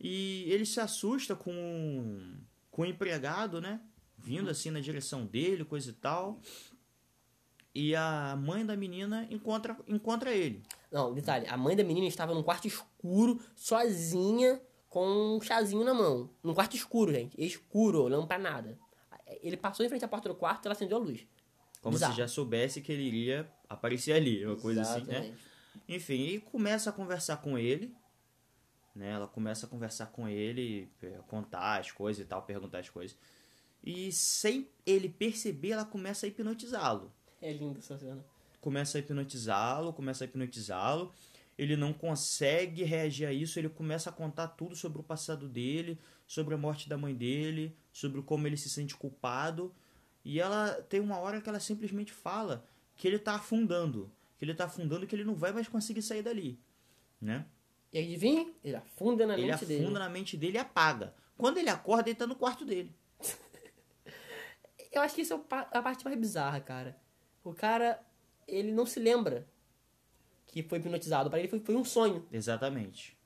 E 0.00 0.44
ele 0.46 0.64
se 0.64 0.78
assusta 0.80 1.34
com, 1.34 2.36
com 2.70 2.82
o 2.82 2.86
empregado, 2.86 3.60
né? 3.60 3.80
Vindo 4.16 4.48
assim 4.48 4.70
na 4.70 4.80
direção 4.80 5.26
dele, 5.26 5.64
coisa 5.64 5.90
e 5.90 5.94
tal. 5.94 6.40
E 7.74 7.94
a 7.94 8.36
mãe 8.36 8.64
da 8.64 8.76
menina 8.76 9.26
encontra, 9.30 9.76
encontra 9.86 10.32
ele. 10.32 10.62
Não, 10.90 11.12
detalhe, 11.12 11.46
a 11.46 11.56
mãe 11.56 11.76
da 11.76 11.84
menina 11.84 12.06
estava 12.06 12.34
num 12.34 12.42
quarto 12.42 12.66
escuro, 12.66 13.40
sozinha, 13.54 14.60
com 14.88 15.36
um 15.36 15.40
chazinho 15.40 15.84
na 15.84 15.94
mão. 15.94 16.30
Num 16.42 16.54
quarto 16.54 16.74
escuro, 16.74 17.12
gente. 17.12 17.40
Escuro, 17.40 18.02
olhando 18.02 18.26
pra 18.26 18.38
nada. 18.38 18.78
Ele 19.42 19.56
passou 19.56 19.84
em 19.84 19.88
frente 19.88 20.04
à 20.04 20.08
porta 20.08 20.28
do 20.28 20.34
quarto 20.34 20.64
e 20.64 20.68
ela 20.68 20.72
acendeu 20.72 20.96
a 20.96 21.00
luz. 21.00 21.26
Como 21.82 21.94
Bizarro. 21.94 22.14
se 22.14 22.18
já 22.18 22.26
soubesse 22.26 22.80
que 22.80 22.90
ele 22.90 23.02
iria 23.02 23.48
aparecer 23.68 24.12
ali, 24.12 24.44
uma 24.44 24.56
coisa 24.56 24.80
assim, 24.82 25.04
né? 25.04 25.18
Exatamente. 25.18 25.38
Enfim, 25.88 26.22
e 26.22 26.40
começa 26.40 26.90
a 26.90 26.92
conversar 26.92 27.36
com 27.36 27.56
ele, 27.56 27.94
né? 28.94 29.10
Ela 29.12 29.28
começa 29.28 29.66
a 29.66 29.68
conversar 29.68 30.06
com 30.06 30.28
ele, 30.28 30.90
é, 31.02 31.20
contar 31.28 31.78
as 31.78 31.92
coisas 31.92 32.24
e 32.24 32.26
tal, 32.26 32.42
perguntar 32.42 32.78
as 32.78 32.88
coisas. 32.88 33.16
E 33.82 34.10
sem 34.10 34.68
ele 34.84 35.08
perceber, 35.08 35.70
ela 35.70 35.84
começa 35.84 36.26
a 36.26 36.28
hipnotizá-lo. 36.28 37.12
É 37.40 37.52
linda 37.52 37.78
essa 37.78 37.98
cena. 37.98 38.24
Começa 38.60 38.98
a 38.98 39.00
hipnotizá-lo, 39.00 39.92
começa 39.92 40.24
a 40.24 40.26
hipnotizá-lo. 40.26 41.12
Ele 41.56 41.76
não 41.76 41.92
consegue 41.92 42.84
reagir 42.84 43.26
a 43.26 43.32
isso, 43.32 43.58
ele 43.58 43.68
começa 43.68 44.10
a 44.10 44.12
contar 44.12 44.48
tudo 44.48 44.76
sobre 44.76 45.00
o 45.00 45.02
passado 45.02 45.48
dele, 45.48 45.98
sobre 46.26 46.54
a 46.54 46.58
morte 46.58 46.88
da 46.88 46.96
mãe 46.96 47.14
dele, 47.14 47.76
sobre 47.92 48.22
como 48.22 48.46
ele 48.46 48.56
se 48.56 48.68
sente 48.68 48.96
culpado. 48.96 49.74
E 50.24 50.40
ela 50.40 50.70
tem 50.88 51.00
uma 51.00 51.18
hora 51.18 51.40
que 51.40 51.48
ela 51.48 51.58
simplesmente 51.58 52.12
fala 52.12 52.64
que 52.96 53.08
ele 53.08 53.18
tá 53.18 53.34
afundando, 53.34 54.10
que 54.38 54.44
ele 54.44 54.54
tá 54.54 54.66
afundando 54.66 55.04
e 55.04 55.08
que 55.08 55.16
ele 55.16 55.24
não 55.24 55.34
vai 55.34 55.52
mais 55.52 55.66
conseguir 55.68 56.02
sair 56.02 56.22
dali, 56.22 56.60
né? 57.20 57.44
E 57.92 57.98
adivinha? 57.98 58.52
Ele 58.62 58.76
afunda 58.76 59.26
na 59.26 59.34
Ele 59.34 59.42
mente 59.42 59.54
afunda 59.54 59.66
dele. 59.78 59.98
na 59.98 60.08
mente 60.08 60.36
dele 60.36 60.58
e 60.58 60.60
apaga. 60.60 61.14
Quando 61.36 61.58
ele 61.58 61.70
acorda, 61.70 62.08
ele 62.10 62.18
tá 62.18 62.26
no 62.26 62.36
quarto 62.36 62.64
dele. 62.64 62.94
Eu 64.92 65.02
acho 65.02 65.14
que 65.14 65.22
isso 65.22 65.34
é 65.34 65.36
a 65.50 65.82
parte 65.82 66.04
mais 66.04 66.18
bizarra, 66.18 66.60
cara. 66.60 66.96
O 67.48 67.54
cara, 67.54 68.00
ele 68.46 68.72
não 68.72 68.84
se 68.86 68.98
lembra 69.00 69.46
que 70.46 70.62
foi 70.62 70.78
hipnotizado. 70.78 71.30
Pra 71.30 71.38
ele 71.38 71.48
foi, 71.48 71.60
foi 71.60 71.76
um 71.76 71.84
sonho. 71.84 72.26
Exatamente. 72.32 73.16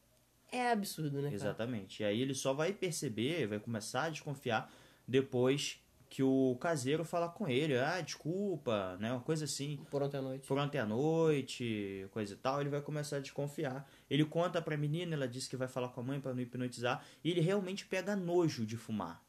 É 0.51 0.71
absurdo, 0.71 1.17
né, 1.17 1.23
cara? 1.25 1.35
Exatamente. 1.35 2.03
E 2.03 2.05
aí 2.07 2.21
ele 2.21 2.35
só 2.35 2.53
vai 2.53 2.73
perceber, 2.73 3.47
vai 3.47 3.59
começar 3.59 4.05
a 4.05 4.11
desconfiar 4.11 4.71
depois 5.09 5.79
que 6.11 6.23
o 6.23 6.57
caseiro 6.61 7.07
fala 7.07 7.27
com 7.27 7.49
ele, 7.49 7.75
ah, 7.79 7.99
desculpa, 8.03 8.99
né? 9.01 9.11
Uma 9.11 9.23
coisa 9.23 9.47
assim. 9.47 9.79
Por 9.91 10.03
ontem 10.03 10.19
à 10.19 10.23
noite. 10.23 10.47
Por 10.47 10.59
ontem 10.59 10.79
à 10.79 10.85
noite, 10.85 12.07
coisa 12.11 12.35
e 12.35 12.37
tal, 12.37 12.61
ele 12.61 12.69
vai 12.69 12.83
começar 12.83 13.17
a 13.17 13.21
desconfiar. 13.21 13.89
Ele 14.11 14.23
conta 14.27 14.61
pra 14.61 14.77
menina, 14.77 15.15
ela 15.15 15.27
disse 15.27 15.49
que 15.49 15.57
vai 15.57 15.69
falar 15.69 15.89
com 15.89 16.01
a 16.01 16.05
mãe 16.05 16.21
pra 16.21 16.35
não 16.35 16.43
hipnotizar, 16.43 17.03
e 17.25 17.31
ele 17.31 17.41
realmente 17.41 17.87
pega 17.87 18.15
nojo 18.15 18.67
de 18.67 18.77
fumar. 18.77 19.25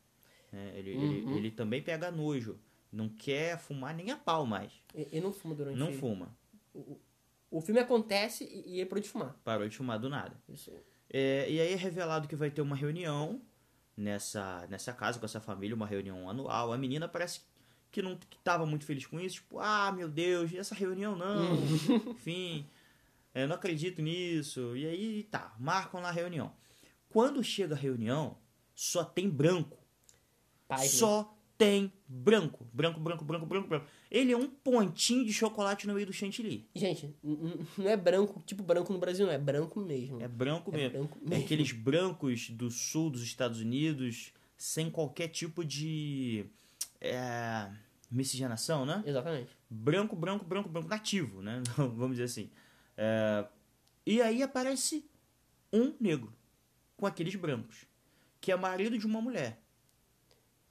né? 0.52 0.74
Ele, 0.76 0.90
ele, 0.92 1.22
Uhum. 1.24 1.38
ele 1.38 1.52
também 1.52 1.82
pega 1.82 2.12
nojo. 2.12 2.60
Não 2.94 3.10
quer 3.10 3.58
fumar 3.58 3.96
nem 3.96 4.12
a 4.12 4.18
pau 4.18 4.46
mais. 4.46 4.72
E, 4.94 5.18
e 5.18 5.20
não 5.20 5.34
fuma 5.34 5.56
durante 5.56 5.80
Não 5.80 5.92
fuma. 5.92 6.38
O 7.50 7.60
filme 7.60 7.80
acontece 7.80 8.44
e, 8.44 8.76
e 8.76 8.80
ele 8.80 8.86
parou 8.86 9.02
de 9.02 9.10
fumar. 9.10 9.36
Parou 9.44 9.68
de 9.68 9.76
fumar 9.76 9.98
do 9.98 10.10
nada. 10.10 10.40
Isso. 10.48 10.72
É, 11.10 11.50
e 11.50 11.60
aí 11.60 11.74
é 11.74 11.76
revelado 11.76 12.28
que 12.28 12.36
vai 12.36 12.52
ter 12.52 12.62
uma 12.62 12.76
reunião 12.76 13.42
nessa, 13.98 14.68
nessa 14.68 14.94
casa 14.94 15.18
com 15.18 15.26
essa 15.26 15.42
família, 15.42 15.76
uma 15.76 15.88
reunião 15.88 16.30
anual. 16.30 16.72
A 16.72 16.78
menina 16.78 17.08
parece 17.08 17.42
que 17.92 18.00
não 18.02 18.16
que 18.16 18.38
tava 18.44 18.66
muito 18.66 18.86
feliz 18.86 19.08
com 19.08 19.20
isso, 19.20 19.38
tipo, 19.38 19.60
ah, 19.60 19.92
meu 19.92 20.08
Deus, 20.08 20.54
essa 20.54 20.76
reunião 20.76 21.16
não. 21.16 21.56
Enfim, 22.14 22.70
eu 23.34 23.48
não 23.48 23.56
acredito 23.56 24.04
nisso. 24.04 24.76
E 24.78 24.86
aí 24.86 25.24
tá, 25.24 25.56
marcam 25.60 26.00
lá 26.00 26.10
a 26.10 26.12
reunião. 26.12 26.54
Quando 27.10 27.44
chega 27.44 27.74
a 27.74 27.78
reunião, 27.78 28.38
só 28.76 29.04
tem 29.04 29.28
branco. 29.28 29.80
Né? 30.70 30.88
só 30.88 31.38
tem 31.64 31.94
branco. 32.08 32.68
Branco, 32.74 33.00
branco, 33.00 33.24
branco, 33.24 33.46
branco, 33.46 33.68
branco. 33.68 33.86
Ele 34.12 34.32
é 34.32 34.38
um 34.38 34.48
pontinho 34.48 35.26
de 35.26 35.34
chocolate 35.34 35.88
no 35.88 35.94
meio 35.94 36.06
do 36.06 36.14
chantilly. 36.14 36.68
Gente, 36.76 37.16
não 37.24 37.90
é 37.90 37.96
branco, 37.98 38.42
tipo 38.46 38.62
branco 38.64 38.92
no 38.92 39.00
Brasil, 39.00 39.26
não. 39.26 39.34
É 39.34 39.38
branco 39.38 39.80
mesmo. 39.80 40.22
É 40.22 40.28
branco 40.28 40.72
É 40.74 40.78
mesmo. 40.78 40.92
branco 41.00 41.20
É 41.26 41.30
mesmo. 41.30 41.46
aqueles 41.46 41.72
brancos 41.72 42.50
do 42.50 42.70
sul 42.70 43.10
dos 43.10 43.24
Estados 43.24 43.60
Unidos, 43.62 44.34
sem 44.58 44.90
qualquer 44.92 45.30
tipo 45.30 45.64
de 45.64 46.46
é, 47.00 47.70
miscigenação, 48.12 48.86
né? 48.86 49.04
Exatamente. 49.06 49.50
Branco, 49.70 50.16
branco, 50.16 50.46
branco, 50.46 50.70
branco, 50.70 50.88
nativo, 50.90 51.42
né? 51.42 51.62
Vamos 51.78 52.12
dizer 52.12 52.24
assim. 52.26 52.50
É, 52.98 53.46
e 54.06 54.22
aí 54.22 54.44
aparece 54.44 55.06
um 55.72 55.94
negro 56.00 56.32
com 56.98 57.06
aqueles 57.08 57.34
brancos, 57.36 57.86
que 58.40 58.52
é 58.52 58.56
marido 58.56 58.98
de 58.98 59.06
uma 59.08 59.22
mulher. 59.22 59.63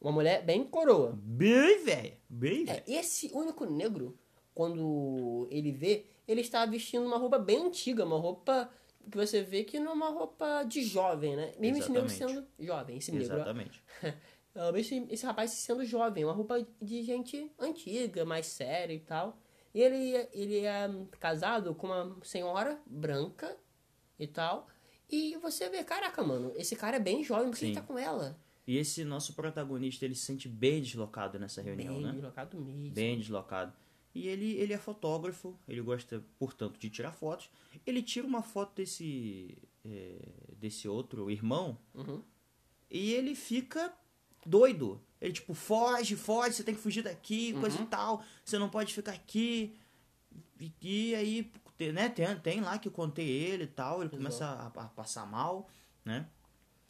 Uma 0.02 0.10
mulher 0.10 0.44
bem 0.44 0.64
coroa. 0.64 1.16
Bem 1.22 1.84
velha, 1.84 2.18
bem 2.28 2.64
velha. 2.64 2.82
É, 2.88 2.92
esse 2.92 3.30
único 3.32 3.64
negro, 3.64 4.18
quando 4.52 5.46
ele 5.48 5.70
vê, 5.70 6.06
ele 6.26 6.40
está 6.40 6.66
vestindo 6.66 7.06
uma 7.06 7.16
roupa 7.16 7.38
bem 7.38 7.66
antiga, 7.66 8.04
uma 8.04 8.18
roupa 8.18 8.68
que 9.08 9.16
você 9.16 9.42
vê 9.42 9.62
que 9.62 9.78
não 9.78 9.92
é 9.92 9.94
uma 9.94 10.08
roupa 10.08 10.64
de 10.64 10.82
jovem, 10.82 11.36
né? 11.36 11.52
Mesmo 11.56 11.78
esse 11.78 11.92
negro 11.92 12.08
Exatamente. 12.08 12.34
sendo 12.34 12.66
jovem, 12.66 12.96
esse 12.96 13.12
negro. 13.12 13.34
Exatamente. 13.34 13.82
Esse, 14.76 15.06
esse 15.08 15.24
rapaz 15.24 15.50
sendo 15.50 15.82
jovem, 15.82 16.24
uma 16.26 16.34
roupa 16.34 16.62
de 16.78 17.02
gente 17.02 17.50
antiga, 17.58 18.22
mais 18.22 18.44
séria 18.44 18.92
e 18.92 19.00
tal. 19.00 19.38
E 19.72 19.80
ele, 19.80 20.28
ele 20.30 20.66
é 20.66 20.90
casado 21.18 21.74
com 21.74 21.86
uma 21.86 22.18
senhora 22.22 22.78
branca 22.84 23.56
e 24.18 24.26
tal. 24.26 24.68
E 25.08 25.38
você 25.38 25.70
vê, 25.70 25.82
caraca, 25.82 26.22
mano, 26.22 26.52
esse 26.54 26.76
cara 26.76 26.98
é 26.98 27.00
bem 27.00 27.24
jovem, 27.24 27.50
por 27.50 27.58
que 27.58 27.64
ele 27.64 27.74
tá 27.74 27.80
com 27.80 27.98
ela? 27.98 28.38
E 28.66 28.76
esse 28.76 29.04
nosso 29.04 29.34
protagonista, 29.34 30.04
ele 30.04 30.14
se 30.14 30.24
sente 30.24 30.48
bem 30.48 30.80
deslocado 30.80 31.38
nessa 31.38 31.60
reunião, 31.60 31.94
bem 31.94 32.02
né? 32.04 32.12
deslocado 32.12 32.60
mesmo. 32.60 32.90
bem 32.94 33.18
deslocado. 33.18 33.72
E 34.14 34.28
ele, 34.28 34.52
ele 34.56 34.72
é 34.72 34.78
fotógrafo, 34.78 35.58
ele 35.66 35.80
gosta, 35.80 36.22
portanto, 36.38 36.78
de 36.78 36.90
tirar 36.90 37.12
fotos. 37.12 37.50
Ele 37.86 38.02
tira 38.02 38.26
uma 38.26 38.42
foto 38.42 38.76
desse, 38.76 39.56
é, 39.84 40.18
desse 40.58 40.86
outro 40.86 41.30
irmão 41.30 41.78
Uhum. 41.94 42.22
e 42.90 43.12
ele 43.14 43.34
fica 43.34 43.92
doido. 44.46 45.00
Ele, 45.20 45.32
tipo, 45.32 45.54
foge, 45.54 46.14
foge, 46.14 46.54
você 46.56 46.62
tem 46.64 46.74
que 46.74 46.80
fugir 46.80 47.02
daqui, 47.02 47.52
coisa 47.54 47.78
Uhum. 47.78 47.84
e 47.84 47.86
tal, 47.88 48.24
você 48.44 48.58
não 48.58 48.68
pode 48.68 48.92
ficar 48.92 49.12
aqui. 49.12 49.74
E, 50.60 50.72
e 50.82 51.14
aí, 51.14 51.52
né, 51.92 52.08
tem, 52.08 52.36
tem 52.40 52.60
lá 52.60 52.78
que 52.78 52.88
eu 52.88 52.92
contei 52.92 53.26
ele 53.28 53.64
e 53.64 53.68
tal, 53.68 54.02
ele 54.02 54.10
começa 54.10 54.44
a, 54.44 54.66
a 54.66 54.88
passar 54.88 55.26
mal, 55.26 55.68
né? 56.04 56.28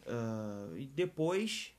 Ah, 0.07 0.71
e 0.77 0.87
depois, 0.87 1.73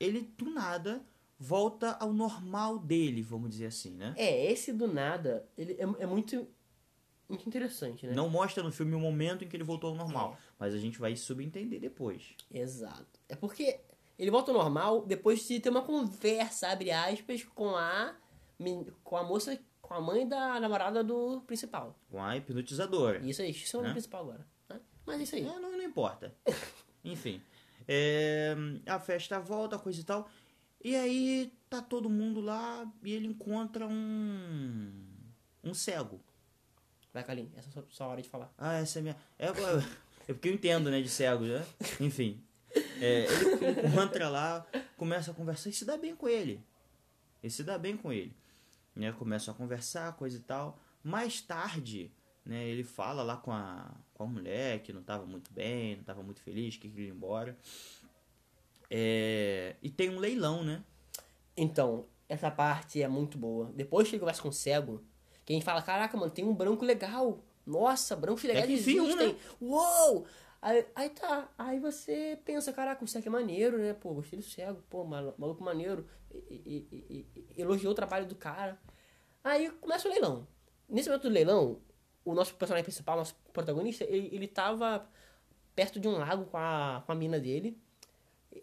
ele, 0.00 0.22
do 0.36 0.50
nada, 0.50 1.02
volta 1.38 1.92
ao 2.00 2.12
normal 2.12 2.78
dele, 2.78 3.22
vamos 3.22 3.50
dizer 3.50 3.66
assim, 3.66 3.94
né? 3.94 4.14
É, 4.16 4.50
esse 4.50 4.72
do 4.72 4.86
nada, 4.86 5.46
ele 5.56 5.72
é, 5.74 5.82
é 6.02 6.06
muito, 6.06 6.46
muito 7.28 7.46
interessante, 7.46 8.06
né? 8.06 8.12
Não 8.14 8.28
mostra 8.28 8.62
no 8.62 8.72
filme 8.72 8.94
o 8.94 9.00
momento 9.00 9.44
em 9.44 9.48
que 9.48 9.56
ele 9.56 9.64
voltou 9.64 9.90
ao 9.90 9.96
normal, 9.96 10.38
mas 10.58 10.74
a 10.74 10.78
gente 10.78 10.98
vai 10.98 11.14
subentender 11.16 11.80
depois. 11.80 12.34
Exato. 12.50 13.06
É 13.28 13.36
porque 13.36 13.80
ele 14.18 14.30
volta 14.30 14.50
ao 14.50 14.58
normal 14.58 15.04
depois 15.06 15.46
de 15.46 15.60
ter 15.60 15.68
uma 15.68 15.82
conversa, 15.82 16.68
abre 16.68 16.90
aspas, 16.90 17.44
com 17.44 17.76
a, 17.76 18.14
com 19.04 19.16
a 19.16 19.22
moça, 19.22 19.58
com 19.80 19.94
a 19.94 20.00
mãe 20.00 20.26
da 20.28 20.58
namorada 20.60 21.04
do 21.04 21.40
principal. 21.46 21.96
Com 22.10 22.22
a 22.22 22.36
hipnotizadora. 22.36 23.18
Isso 23.24 23.42
aí, 23.42 23.50
isso 23.50 23.76
é 23.76 23.80
o 23.80 23.82
Né? 23.84 23.90
principal 23.92 24.22
agora. 24.22 24.46
né? 24.68 24.80
Mas 25.08 25.20
é 25.20 25.22
isso 25.24 25.34
aí. 25.36 25.42
É, 25.42 25.58
não, 25.58 25.72
não 25.72 25.82
importa. 25.82 26.34
Enfim. 27.04 27.40
é, 27.86 28.54
a 28.86 29.00
festa 29.00 29.40
volta, 29.40 29.78
coisa 29.78 30.00
e 30.00 30.04
tal. 30.04 30.28
E 30.84 30.94
aí 30.94 31.52
tá 31.68 31.82
todo 31.82 32.08
mundo 32.08 32.40
lá 32.40 32.86
e 33.02 33.12
ele 33.12 33.26
encontra 33.26 33.86
um. 33.86 34.92
um 35.64 35.74
cego. 35.74 36.20
Vai, 37.12 37.24
Kalim, 37.24 37.50
essa 37.56 37.68
é 37.68 37.70
a 37.70 37.72
sua, 37.72 37.86
sua 37.88 38.06
hora 38.06 38.22
de 38.22 38.28
falar. 38.28 38.52
Ah, 38.56 38.74
essa 38.74 38.98
é 38.98 39.00
a 39.00 39.02
minha. 39.02 39.16
É, 39.38 39.46
é 39.46 40.32
porque 40.34 40.48
eu 40.48 40.52
entendo, 40.52 40.90
né, 40.90 41.00
de 41.00 41.08
cego, 41.08 41.44
né? 41.44 41.64
Enfim. 41.98 42.44
É, 43.00 43.24
ele 43.24 43.88
encontra 43.88 44.28
lá, 44.28 44.66
começa 44.96 45.30
a 45.30 45.34
conversar 45.34 45.70
e 45.70 45.72
se 45.72 45.84
dá 45.84 45.96
bem 45.96 46.14
com 46.14 46.28
ele. 46.28 46.62
Ele 47.42 47.50
se 47.50 47.64
dá 47.64 47.78
bem 47.78 47.96
com 47.96 48.12
ele. 48.12 48.36
Né? 48.94 49.10
Começam 49.12 49.54
a 49.54 49.56
conversar, 49.56 50.12
coisa 50.16 50.36
e 50.36 50.40
tal. 50.40 50.78
Mais 51.02 51.40
tarde, 51.40 52.12
né, 52.44 52.66
ele 52.66 52.84
fala 52.84 53.22
lá 53.22 53.36
com 53.36 53.52
a, 53.52 53.90
com 54.18 54.24
a 54.24 54.26
mulher 54.26 54.80
que 54.82 54.92
não 54.92 55.00
estava 55.00 55.24
muito 55.24 55.52
bem, 55.52 55.94
não 55.94 56.00
estava 56.00 56.22
muito 56.24 56.42
feliz, 56.42 56.76
que 56.76 56.90
queria 56.90 57.06
ir 57.06 57.12
embora. 57.12 57.56
É, 58.90 59.76
e 59.80 59.88
tem 59.88 60.10
um 60.10 60.18
leilão, 60.18 60.64
né? 60.64 60.82
Então, 61.56 62.06
essa 62.28 62.50
parte 62.50 63.00
é 63.00 63.06
muito 63.08 63.38
boa. 63.38 63.70
Depois 63.74 64.08
que 64.08 64.16
ele 64.16 64.20
conversa 64.20 64.42
com 64.42 64.48
o 64.48 64.52
cego, 64.52 65.02
que 65.44 65.52
a 65.52 65.54
gente 65.56 65.64
fala, 65.64 65.80
caraca, 65.82 66.16
mano, 66.16 66.32
tem 66.32 66.44
um 66.44 66.54
branco 66.54 66.84
legal. 66.84 67.38
Nossa, 67.64 68.16
brancos 68.16 68.42
legais 68.42 68.66
que 68.66 68.72
enfim, 68.74 69.00
um, 69.00 69.04
existem. 69.06 69.32
né? 69.34 69.38
Uou! 69.60 70.26
Aí, 70.60 70.84
aí 70.96 71.10
tá, 71.10 71.48
aí 71.56 71.78
você 71.78 72.38
pensa, 72.44 72.72
caraca, 72.72 73.04
o 73.04 73.06
cego 73.06 73.28
é 73.28 73.30
maneiro, 73.30 73.78
né? 73.78 73.92
Pô, 73.92 74.12
gostei 74.14 74.38
do 74.38 74.44
cego, 74.44 74.82
pô, 74.90 75.04
mal- 75.04 75.34
maluco 75.38 75.62
maneiro. 75.62 76.04
E- 76.50 76.86
e- 76.90 77.26
e- 77.36 77.46
elogiou 77.56 77.92
o 77.92 77.94
trabalho 77.94 78.26
do 78.26 78.34
cara. 78.34 78.76
Aí 79.44 79.70
começa 79.70 80.08
o 80.08 80.10
leilão. 80.10 80.48
Nesse 80.88 81.08
momento 81.08 81.24
do 81.24 81.28
leilão, 81.28 81.80
o 82.30 82.34
nosso 82.34 82.54
personagem 82.54 82.84
principal, 82.84 83.16
nosso 83.16 83.34
protagonista, 83.52 84.04
ele, 84.04 84.28
ele 84.32 84.46
tava 84.48 85.08
perto 85.74 85.98
de 86.00 86.08
um 86.08 86.18
lago 86.18 86.44
com 86.46 86.56
a, 86.56 87.02
com 87.06 87.12
a 87.12 87.14
mina 87.14 87.38
dele. 87.38 87.76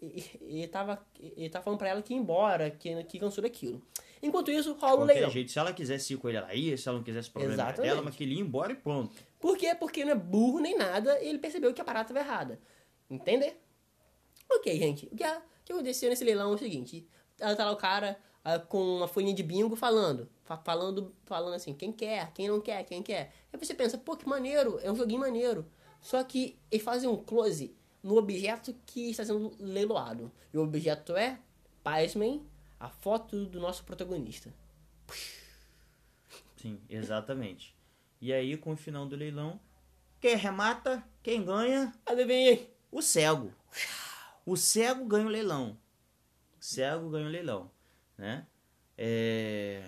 E, 0.02 0.24
e, 0.42 0.64
e 0.64 0.68
tava, 0.68 1.06
ele 1.20 1.50
tava 1.50 1.64
falando 1.64 1.80
pra 1.80 1.88
ela 1.90 2.02
que 2.02 2.14
ia 2.14 2.20
embora, 2.20 2.70
que, 2.72 3.04
que 3.06 3.20
cansou 3.20 3.42
daquilo. 3.42 3.82
Enquanto 4.22 4.50
isso, 4.52 4.74
rola 4.74 4.94
o 4.94 4.98
Qualquer 5.00 5.14
leilão. 5.14 5.30
jeito, 5.30 5.52
se 5.52 5.60
ela 5.60 5.72
quisesse 5.72 6.14
ir 6.14 6.18
com 6.18 6.28
ele, 6.28 6.38
ela 6.40 6.54
ia, 6.54 6.76
se 6.78 6.88
ela 6.88 6.98
não 6.98 7.04
quisesse 7.04 7.30
problema 7.30 7.54
Exatamente. 7.54 7.82
dela, 7.90 8.02
mas 8.02 8.16
que 8.16 8.24
ele 8.24 8.34
ia 8.36 8.42
embora 8.42 8.72
e 8.72 8.76
pronto. 8.76 9.16
Por 9.40 9.56
quê? 9.58 9.76
Porque 9.76 10.04
não 10.04 10.12
é 10.14 10.16
burro 10.16 10.60
nem 10.60 10.76
nada, 10.78 11.20
ele 11.22 11.38
percebeu 11.38 11.74
que 11.74 11.80
a 11.82 11.86
parada 11.86 12.10
estava 12.12 12.20
errada. 12.28 12.60
Entender? 13.10 13.62
Ok, 14.52 14.78
gente. 14.78 15.06
O 15.12 15.16
que, 15.16 15.24
a- 15.24 15.38
o 15.38 15.64
que 15.64 15.72
aconteceu 15.74 16.10
nesse 16.10 16.24
leilão 16.24 16.52
é 16.52 16.56
o 16.56 16.58
seguinte: 16.58 17.08
ela 17.40 17.56
tá 17.56 17.66
lá 17.66 17.72
o 17.72 17.78
cara 17.78 18.18
com 18.70 18.98
uma 18.98 19.08
folhinha 19.08 19.34
de 19.34 19.42
bingo 19.44 19.76
falando. 19.76 20.30
fa- 20.44 20.58
falando, 20.58 21.14
falando 21.26 21.56
assim, 21.56 21.74
quem 21.74 21.92
quer, 21.92 22.32
quem 22.34 22.48
não 22.48 22.62
quer, 22.62 22.84
quem 22.86 23.02
quer. 23.02 23.34
Aí 23.52 23.60
você 23.60 23.74
pensa, 23.74 23.98
pô, 23.98 24.16
que 24.16 24.28
maneiro, 24.30 24.80
é 24.84 24.92
um 24.92 24.96
joguinho 24.96 25.20
maneiro. 25.20 25.66
Só 26.02 26.24
que 26.24 26.58
eles 26.70 26.84
fazem 26.86 27.10
um 27.10 27.18
close 27.18 27.76
no 28.04 28.16
objeto 28.18 28.76
que 28.86 29.10
está 29.10 29.26
sendo 29.26 29.52
leiloado. 29.60 30.32
E 30.54 30.58
o 30.58 30.62
objeto 30.64 31.16
é, 31.16 31.40
pasmem, 31.84 32.46
a 32.80 32.88
foto 32.90 33.46
do 33.48 33.60
nosso 33.60 33.84
protagonista. 33.84 34.54
Sim, 36.58 36.80
exatamente. 36.90 37.76
E 38.22 38.32
aí, 38.34 38.56
com 38.58 38.74
o 38.74 38.78
final 38.78 39.06
do 39.08 39.16
leilão, 39.16 39.60
quem 40.22 40.36
remata, 40.36 41.04
quem 41.22 41.44
ganha, 41.44 41.94
Adivinha 42.06 42.52
aí? 42.52 42.70
o 42.92 43.02
cego. 43.02 43.52
O 44.46 44.56
cego 44.56 45.06
ganha 45.06 45.26
o 45.26 45.30
leilão. 45.30 45.78
O 46.60 46.64
cego 46.64 47.10
ganha 47.10 47.26
o 47.28 47.30
leilão, 47.32 47.70
né? 48.18 48.46
É... 48.98 49.84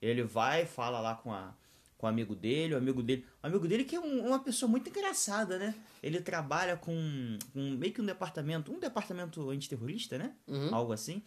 Ele 0.00 0.22
vai, 0.22 0.66
fala 0.66 1.00
lá 1.00 1.14
com, 1.14 1.32
a, 1.32 1.54
com 1.96 2.06
o 2.06 2.10
amigo 2.10 2.34
dele, 2.34 2.74
o 2.74 2.76
amigo 2.78 3.02
dele... 3.02 3.24
O 3.42 3.46
amigo 3.46 3.66
dele 3.66 3.84
que 3.84 3.96
é 3.96 4.00
um- 4.00 4.26
uma 4.26 4.38
pessoa 4.38 4.68
muito 4.70 4.88
engraçada, 4.90 5.58
né? 5.58 5.74
Ele 6.02 6.20
trabalha 6.20 6.76
com, 6.76 6.94
com 7.52 7.60
meio 7.70 7.92
que 7.92 8.02
um 8.02 8.06
departamento, 8.06 8.70
um 8.72 8.78
departamento 8.78 9.48
antiterrorista, 9.50 10.18
né? 10.18 10.34
Uhum. 10.46 10.74
Algo 10.74 10.92
assim. 10.92 11.22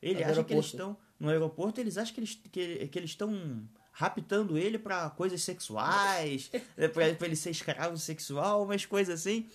Ele 0.00 0.22
É 0.22 0.26
do 0.26 0.32
acha 0.32 0.44
que 0.44 0.54
eles 0.54 0.66
aeroporto. 0.66 0.66
estão... 0.66 0.96
No 1.20 1.28
aeroporto, 1.28 1.80
eles 1.80 1.96
acham 1.98 2.14
que 2.14 2.20
eles 2.20 2.34
que, 2.34 2.88
que 2.88 2.98
eles 2.98 3.10
estão 3.10 3.68
raptando 3.92 4.56
ele 4.58 4.78
pra 4.78 5.10
coisas 5.10 5.42
sexuais, 5.42 6.50
né, 6.76 6.88
pra 6.88 7.06
ele 7.26 7.36
ser 7.36 7.50
escravo 7.50 7.96
sexual, 7.98 8.64
umas 8.64 8.84
coisas 8.86 9.20
assim 9.20 9.48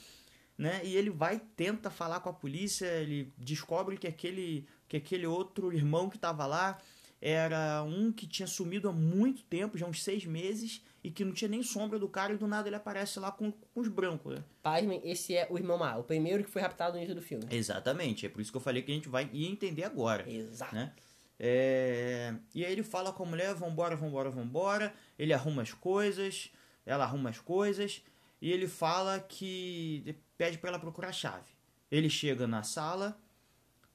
né? 0.58 0.82
E 0.84 0.96
ele 0.96 1.10
vai, 1.12 1.40
tenta 1.56 1.90
falar 1.92 2.20
com 2.20 2.30
a 2.30 2.34
polícia, 2.34 2.88
ele 2.88 3.32
descobre 3.38 3.96
que 3.96 4.08
aquele 4.08 4.68
que 4.88 4.98
aquele 4.98 5.26
outro 5.28 5.72
irmão 5.74 6.10
que 6.10 6.18
tava 6.18 6.46
lá 6.46 6.78
era 7.20 7.84
um 7.84 8.12
que 8.12 8.28
tinha 8.28 8.46
sumido 8.48 8.88
há 8.88 8.94
muito 8.94 9.44
tempo, 9.44 9.78
já 9.78 9.88
uns 9.88 10.04
seis 10.04 10.24
meses, 10.26 10.84
e 11.04 11.10
que 11.10 11.26
não 11.26 11.34
tinha 11.34 11.50
nem 11.50 11.64
sombra 11.64 11.98
do 11.98 12.08
cara, 12.08 12.34
e 12.34 12.38
do 12.38 12.46
nada 12.48 12.70
ele 12.70 12.76
aparece 12.76 13.20
lá 13.20 13.32
com, 13.32 13.52
com 13.52 13.80
os 13.80 13.88
brancos, 13.88 14.36
né? 14.36 14.44
Pasmem, 14.62 15.02
esse 15.04 15.36
é 15.36 15.48
o 15.50 15.58
irmão 15.58 15.84
A, 15.84 15.98
o 15.98 16.04
primeiro 16.04 16.44
que 16.44 16.50
foi 16.50 16.62
raptado 16.62 16.92
no 16.94 16.98
início 17.00 17.16
do 17.16 17.22
filme. 17.22 17.46
Exatamente, 17.50 18.26
é 18.26 18.30
por 18.30 18.40
isso 18.40 18.52
que 18.52 18.58
eu 18.58 18.62
falei 18.62 18.84
que 18.84 18.92
a 18.92 18.96
gente 18.96 19.10
vai 19.10 19.30
entender 19.34 19.84
agora. 19.84 20.30
Exato. 20.32 20.76
né? 20.76 20.94
É, 21.40 22.34
E 22.54 22.66
aí 22.66 22.72
ele 22.72 22.84
fala 22.84 23.12
com 23.14 23.24
a 23.24 23.26
mulher, 23.26 23.54
vambora, 23.54 23.96
vambora, 23.96 24.30
vambora. 24.30 24.94
Ele 25.18 25.34
arruma 25.34 25.62
as 25.62 25.74
coisas, 25.74 26.52
ela 26.86 27.04
arruma 27.04 27.30
as 27.30 27.40
coisas. 27.40 28.02
E 28.42 28.52
ele 28.52 28.68
fala 28.68 29.20
que 29.20 30.16
pede 30.38 30.58
pra 30.58 30.70
ela 30.70 30.80
procurar 30.80 31.10
a 31.10 31.14
chave. 31.14 31.56
Ele 31.92 32.10
chega 32.10 32.46
na 32.48 32.64
sala, 32.64 33.18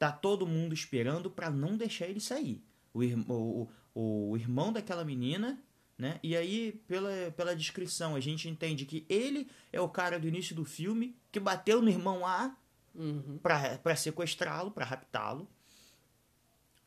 tá 0.03 0.11
todo 0.11 0.49
mundo 0.49 0.75
esperando 0.75 1.31
pra 1.31 1.49
não 1.49 1.77
deixar 1.77 2.09
ele 2.09 2.19
sair. 2.19 2.61
O, 2.93 3.05
o, 3.05 3.69
o, 3.95 4.31
o 4.33 4.37
irmão 4.37 4.73
daquela 4.73 5.05
menina, 5.05 5.63
né? 5.97 6.19
E 6.25 6.37
aí, 6.37 6.73
pela, 6.89 7.31
pela 7.37 7.55
descrição, 7.55 8.17
a 8.17 8.19
gente 8.21 8.49
entende 8.49 8.85
que 8.85 9.07
ele 9.09 9.49
é 9.73 9.81
o 9.81 9.89
cara 9.89 10.19
do 10.19 10.27
início 10.27 10.57
do 10.57 10.65
filme 10.65 11.17
que 11.31 11.39
bateu 11.39 11.81
no 11.81 11.89
irmão 11.89 12.27
A 12.27 12.57
Uhum. 12.97 13.39
pra, 13.41 13.79
pra 13.79 13.95
sequestrá-lo, 13.95 14.73
pra 14.73 14.85
raptá-lo, 14.85 15.49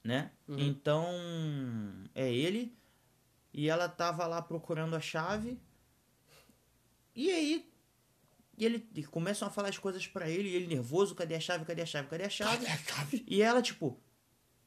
né? 0.04 0.30
Então, 0.48 1.08
é 2.14 2.32
ele. 2.32 2.76
E 3.54 3.70
ela 3.70 3.88
tava 3.88 4.28
lá 4.28 4.42
procurando 4.42 4.94
a 4.94 5.00
chave. 5.00 5.58
E 7.16 7.32
aí, 7.32 7.66
e 8.58 8.66
ele 8.66 8.88
e 8.96 9.04
começam 9.04 9.48
a 9.48 9.52
falar 9.52 9.70
as 9.70 9.78
coisas 9.78 10.06
pra 10.08 10.30
ele, 10.30 10.50
e 10.50 10.56
ele 10.56 10.68
nervoso, 10.68 11.16
cadê 11.16 11.36
a 11.36 11.40
chave, 11.40 11.66
cadê 11.66 11.82
a 11.82 11.86
chave, 11.86 12.08
cadê 12.08 12.24
a 12.24 12.30
chave? 12.30 12.66
E 13.28 13.42
ela, 13.42 13.62
tipo, 13.62 14.00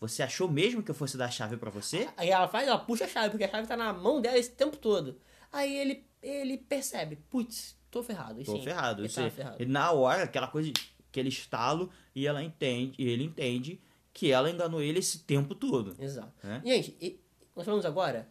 você 0.00 0.22
achou 0.22 0.48
mesmo 0.50 0.82
que 0.82 0.90
eu 0.90 0.94
fosse 0.94 1.16
dar 1.16 1.26
a 1.26 1.30
chave 1.30 1.56
pra 1.56 1.70
você? 1.70 2.08
Aí 2.16 2.30
ela 2.30 2.46
faz, 2.48 2.68
ela 2.68 2.78
puxa 2.78 3.04
a 3.04 3.08
chave, 3.08 3.30
porque 3.30 3.44
a 3.44 3.48
chave 3.50 3.66
tá 3.66 3.76
na 3.76 3.92
mão 3.92 4.20
dela 4.20 4.38
esse 4.38 4.50
tempo 4.50 4.76
todo. 4.76 5.20
Aí 5.52 5.76
ele, 5.76 6.06
ele 6.22 6.58
percebe, 6.58 7.16
putz, 7.30 7.76
tô 7.90 8.02
ferrado. 8.02 8.40
E 8.40 8.44
Tô 8.44 8.52
sim, 8.56 8.62
ferrado. 8.62 9.02
Ele 9.02 9.08
Você, 9.08 9.30
ferrado. 9.30 9.62
e 9.62 9.66
na 9.66 9.90
hora, 9.92 10.24
aquela 10.24 10.46
coisa, 10.48 10.70
aquele 11.10 11.28
estalo, 11.30 11.90
e 12.14 12.26
ela 12.26 12.42
entende, 12.42 12.94
e 12.98 13.08
ele 13.08 13.24
entende 13.24 13.80
que 14.12 14.30
ela 14.30 14.50
enganou 14.50 14.82
ele 14.82 14.98
esse 14.98 15.20
tempo 15.20 15.54
todo. 15.54 15.96
Exato. 16.02 16.32
É? 16.46 16.60
Gente, 16.64 16.96
e- 17.00 17.20
nós 17.56 17.64
falamos 17.64 17.86
agora, 17.86 18.28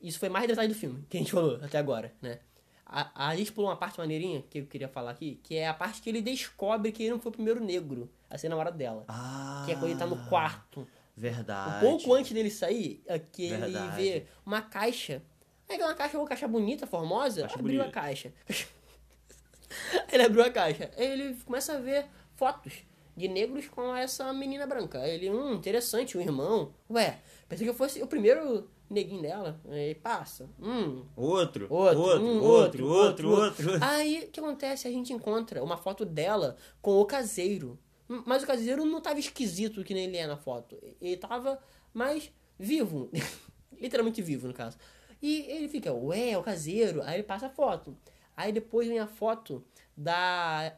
isso 0.00 0.18
foi 0.18 0.28
mais 0.28 0.46
detalhe 0.46 0.68
do 0.68 0.74
filme, 0.74 1.04
que 1.08 1.16
a 1.16 1.20
gente 1.20 1.32
falou 1.32 1.56
até 1.62 1.78
agora, 1.78 2.14
né? 2.20 2.40
A, 2.88 3.28
a 3.30 3.36
gente 3.36 3.50
pulou 3.52 3.68
uma 3.70 3.76
parte 3.76 3.98
maneirinha 3.98 4.42
que 4.48 4.60
eu 4.60 4.66
queria 4.66 4.88
falar 4.88 5.10
aqui, 5.10 5.40
que 5.42 5.56
é 5.56 5.66
a 5.66 5.74
parte 5.74 6.00
que 6.00 6.08
ele 6.08 6.22
descobre 6.22 6.92
que 6.92 7.02
ele 7.02 7.10
não 7.12 7.18
foi 7.20 7.30
o 7.30 7.32
primeiro 7.32 7.58
negro 7.62 8.08
a 8.30 8.38
ser 8.38 8.48
namorado 8.48 8.78
dela. 8.78 9.04
Ah, 9.08 9.62
Que 9.66 9.72
é 9.72 9.74
quando 9.74 9.90
ele 9.90 9.98
tá 9.98 10.06
no 10.06 10.16
quarto. 10.28 10.86
Verdade. 11.16 11.78
Um 11.84 11.88
pouco 11.88 12.14
antes 12.14 12.30
dele 12.32 12.50
sair, 12.50 13.02
é 13.06 13.18
que 13.18 13.44
ele 13.46 13.56
Verdade. 13.56 13.96
vê 13.96 14.26
uma 14.44 14.62
caixa. 14.62 15.22
Aí 15.68 15.78
uma 15.82 15.94
caixa, 15.94 16.16
uma 16.18 16.26
caixa 16.28 16.46
bonita, 16.46 16.86
formosa, 16.86 17.42
Caixa 17.42 17.58
abriu 17.58 17.80
a 17.80 17.84
bonita. 17.84 18.00
caixa. 18.00 18.32
ele 20.12 20.22
abriu 20.22 20.44
a 20.44 20.50
caixa. 20.50 20.90
Aí 20.96 21.06
ele 21.06 21.34
começa 21.44 21.74
a 21.74 21.78
ver 21.80 22.06
fotos 22.34 22.72
de 23.16 23.28
negros 23.28 23.66
com 23.68 23.94
essa 23.96 24.32
menina 24.32 24.66
branca. 24.66 24.98
Ele, 25.08 25.30
hum, 25.30 25.54
interessante, 25.54 26.16
o 26.16 26.20
irmão. 26.20 26.72
Ué, 26.90 27.18
pensei 27.48 27.66
que 27.66 27.70
eu 27.70 27.74
fosse 27.74 28.02
o 28.02 28.06
primeiro 28.06 28.70
neguinho 28.88 29.22
dela. 29.22 29.60
Aí 29.68 29.94
passa. 29.94 30.48
Hum, 30.60 31.04
Outro, 31.16 31.66
Outro, 31.70 32.00
outro, 32.00 32.22
um, 32.24 32.42
outro, 32.42 32.86
outro, 32.86 33.30
outro, 33.30 33.70
Aí 33.80 34.24
o 34.24 34.30
que 34.30 34.40
acontece? 34.40 34.86
A 34.86 34.90
gente 34.90 35.12
encontra 35.12 35.62
uma 35.62 35.76
foto 35.76 36.04
dela 36.04 36.56
com 36.80 37.00
o 37.00 37.04
caseiro. 37.04 37.78
Hum, 38.08 38.22
Mas 38.26 38.42
o 38.42 38.46
caseiro 38.46 38.84
não 38.84 39.00
tava 39.00 39.18
esquisito 39.18 39.82
que 39.84 39.92
nem 39.94 40.04
ele 40.04 40.16
é 40.16 40.26
na 40.26 40.36
foto. 40.36 40.78
Ele 41.00 41.16
tava 41.16 41.58
mais 41.92 42.30
vivo. 42.58 43.10
Literalmente 43.80 44.22
vivo, 44.22 44.46
no 44.48 44.54
caso. 44.54 44.78
E 45.20 45.40
ele 45.48 45.68
fica, 45.68 45.92
ué, 45.92 46.30
é 46.30 46.38
o 46.38 46.42
caseiro. 46.42 47.02
Aí 47.02 47.16
ele 47.16 47.22
passa 47.22 47.46
a 47.46 47.50
foto. 47.50 47.96
Aí 48.36 48.52
depois 48.52 48.86
vem 48.86 48.98
a 48.98 49.06
foto 49.06 49.64
da, 49.96 50.72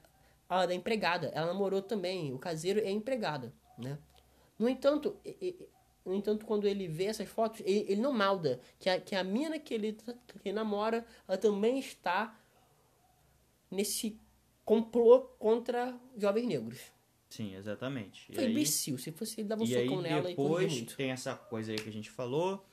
a, 0.49 0.65
da 0.67 0.75
empregada. 0.75 1.31
Ela 1.35 1.47
namorou 1.49 1.83
também. 1.83 2.33
O 2.33 2.39
caseiro 2.39 2.81
é 2.81 2.91
empregada, 2.91 3.53
né? 3.77 3.99
No 4.59 4.69
entanto, 4.69 5.17
no 6.09 6.15
entanto, 6.15 6.47
quando 6.47 6.67
ele 6.67 6.89
vê 6.89 7.05
essas 7.05 7.29
fotos, 7.29 7.61
ele, 7.61 7.85
ele 7.89 8.01
não 8.01 8.13
malda 8.13 8.61
que 8.79 8.89
a, 8.89 9.01
que 9.01 9.15
a 9.15 9.23
mina 9.23 9.59
que 9.59 9.75
ele, 9.75 9.93
que 9.93 10.49
ele 10.49 10.55
namora, 10.55 11.05
ela 11.27 11.37
também 11.37 11.79
está 11.79 12.35
nesse 13.71 14.19
complô 14.65 15.21
contra 15.39 15.99
jovens 16.17 16.47
negros. 16.47 16.81
Sim, 17.29 17.55
exatamente. 17.55 18.27
E 18.31 18.35
Foi 18.35 18.45
aí, 18.45 18.51
imbecil. 18.51 18.97
Se 18.97 19.13
fosse 19.13 19.41
ele 19.41 19.49
dava 19.49 19.63
um 19.63 19.67
e 19.67 19.77
aí 19.77 19.87
socão 19.87 20.03
nela 20.03 20.31
e 20.31 20.35
corria 20.35 20.69
depois 20.69 20.97
tem 20.97 21.11
essa 21.11 21.35
coisa 21.35 21.73
aí 21.73 21.79
que 21.79 21.89
a 21.89 21.93
gente 21.93 22.11
falou, 22.11 22.67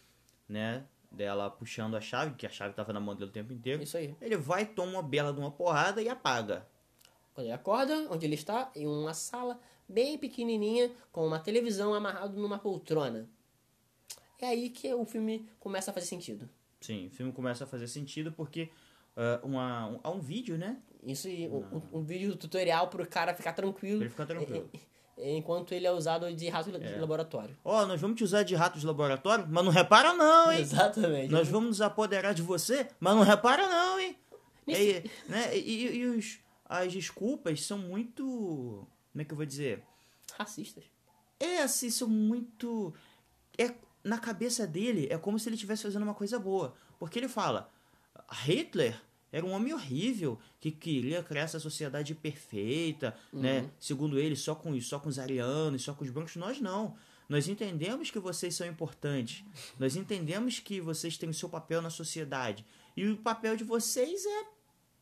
né? 0.48 0.86
Dela 1.12 1.50
puxando 1.50 1.96
a 1.96 2.02
chave, 2.02 2.36
que 2.36 2.46
a 2.46 2.50
chave 2.50 2.74
tava 2.74 2.94
na 2.94 3.00
mão 3.00 3.16
dele 3.16 3.30
o 3.30 3.34
tempo 3.34 3.52
inteiro. 3.52 3.84
Isso 3.84 3.98
aí. 3.98 4.16
Ele 4.22 4.38
vai, 4.38 4.66
toma 4.66 4.94
uma 4.94 5.04
bela 5.04 5.34
de 5.34 5.40
uma 5.40 5.52
porrada 5.52 6.02
e 6.02 6.08
apaga. 6.08 6.68
Quando 7.36 7.48
ele 7.48 7.54
acorda, 7.54 8.08
onde 8.10 8.26
ele 8.26 8.34
está, 8.36 8.72
em 8.74 8.88
uma 8.88 9.14
sala 9.14 9.60
bem 9.88 10.18
pequenininha, 10.18 10.90
com 11.12 11.28
uma 11.28 11.38
televisão 11.38 11.94
amarrado 11.94 12.40
numa 12.40 12.58
poltrona. 12.58 13.28
É 14.42 14.48
aí 14.48 14.70
que 14.70 14.92
o 14.94 15.06
filme 15.06 15.48
começa 15.60 15.92
a 15.92 15.94
fazer 15.94 16.06
sentido. 16.08 16.48
Sim, 16.80 17.08
o 17.08 17.10
filme 17.10 17.32
começa 17.34 17.64
a 17.64 17.68
fazer 17.68 17.88
sentido 17.88 18.32
porque 18.32 18.70
ah, 19.18 19.40
uma, 19.44 19.88
um, 19.88 20.00
há 20.04 20.10
um 20.12 20.20
vídeo, 20.20 20.58
né? 20.58 20.78
Isso 21.04 21.28
e 21.28 21.48
um, 21.50 21.82
um- 21.92 22.04
vídeo 22.04 22.36
tutorial 22.36 22.88
pro 22.88 23.06
cara 23.08 23.34
ficar 23.34 23.54
tranquilo. 23.54 23.98
Pra 23.98 24.06
ele 24.06 24.10
ficar 24.12 24.26
tranquilo. 24.26 24.70
e- 24.74 24.78
e- 25.18 25.36
Enquanto 25.38 25.74
ele 25.74 25.88
é 25.88 25.92
usado 25.92 26.32
de 26.34 26.48
rato 26.50 26.72
de 26.72 26.96
laboratório. 27.00 27.58
Ó, 27.64 27.86
nós 27.86 28.00
vamos 28.00 28.18
te 28.18 28.24
usar 28.24 28.44
de 28.44 28.54
rato 28.56 28.78
de 28.80 28.86
laboratório, 28.86 29.46
mas 29.50 29.64
não 29.66 29.72
repara 29.72 30.14
não, 30.14 30.52
hein? 30.52 30.60
Exatamente. 30.62 31.32
Nós 31.32 31.48
vamos 31.48 31.70
nos 31.70 31.82
apoderar 31.82 32.34
de 32.34 32.42
você, 32.42 32.88
mas 33.00 33.16
não 33.16 33.24
repara 33.24 33.68
não, 33.68 34.00
hein? 34.00 34.16
Nesse- 34.68 34.92
É, 34.98 35.04
né? 35.30 35.58
E, 35.58 35.88
e 35.98 36.06
os, 36.08 36.40
as 36.66 36.92
desculpas 36.92 37.64
são 37.64 37.78
muito... 37.78 38.88
Como 39.12 39.22
é 39.22 39.24
que 39.24 39.32
eu 39.32 39.38
vou 39.38 39.46
dizer? 39.46 39.84
Racistas. 40.38 40.84
É, 41.40 41.62
assim, 41.62 41.90
são 41.90 42.08
muito... 42.08 42.94
É, 43.58 43.74
na 44.04 44.18
cabeça 44.20 44.68
dele, 44.68 45.08
é 45.10 45.18
como 45.18 45.40
se 45.40 45.50
ele 45.50 45.56
estivesse 45.56 45.84
fazendo 45.84 46.04
uma 46.04 46.14
coisa 46.14 46.38
boa. 46.38 46.76
Porque 47.00 47.18
ele 47.18 47.28
fala, 47.28 47.72
Hitler 48.30 49.02
era 49.32 49.46
um 49.46 49.52
homem 49.52 49.74
horrível, 49.74 50.40
que 50.62 50.72
queria 50.72 51.22
criar 51.22 51.42
essa 51.42 51.60
sociedade 51.60 52.16
perfeita, 52.16 53.18
né? 53.34 53.70
Segundo 53.80 54.18
ele, 54.18 54.36
só 54.36 54.56
com, 54.56 54.80
só 54.80 54.98
com 54.98 55.10
os 55.10 55.20
arianos, 55.20 55.84
só 55.84 55.94
com 55.94 56.06
os 56.06 56.10
brancos. 56.10 56.36
Nós 56.38 56.62
não. 56.62 56.96
Nós 57.28 57.48
entendemos 57.48 58.10
que 58.10 58.20
vocês 58.20 58.56
são 58.56 58.66
importantes. 58.66 59.44
Nós 59.80 59.96
entendemos 59.96 60.60
que 60.60 60.80
vocês 60.80 61.18
têm 61.18 61.30
o 61.30 61.34
seu 61.34 61.50
papel 61.50 61.82
na 61.82 61.90
sociedade. 61.90 62.66
E 62.96 63.08
o 63.08 63.18
papel 63.18 63.58
de 63.58 63.64
vocês 63.64 64.26
é 64.26 64.55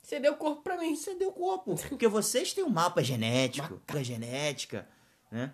Você 0.04 0.20
deu 0.20 0.36
corpo 0.36 0.62
pra 0.62 0.78
mim. 0.78 0.96
ceder 0.98 1.28
o 1.28 1.32
corpo. 1.32 1.76
Porque 1.88 2.08
vocês 2.08 2.54
têm 2.54 2.64
um 2.64 2.70
mapa 2.70 3.02
genético, 3.02 3.82
da 3.88 4.04
genética, 4.04 4.88
né? 5.32 5.54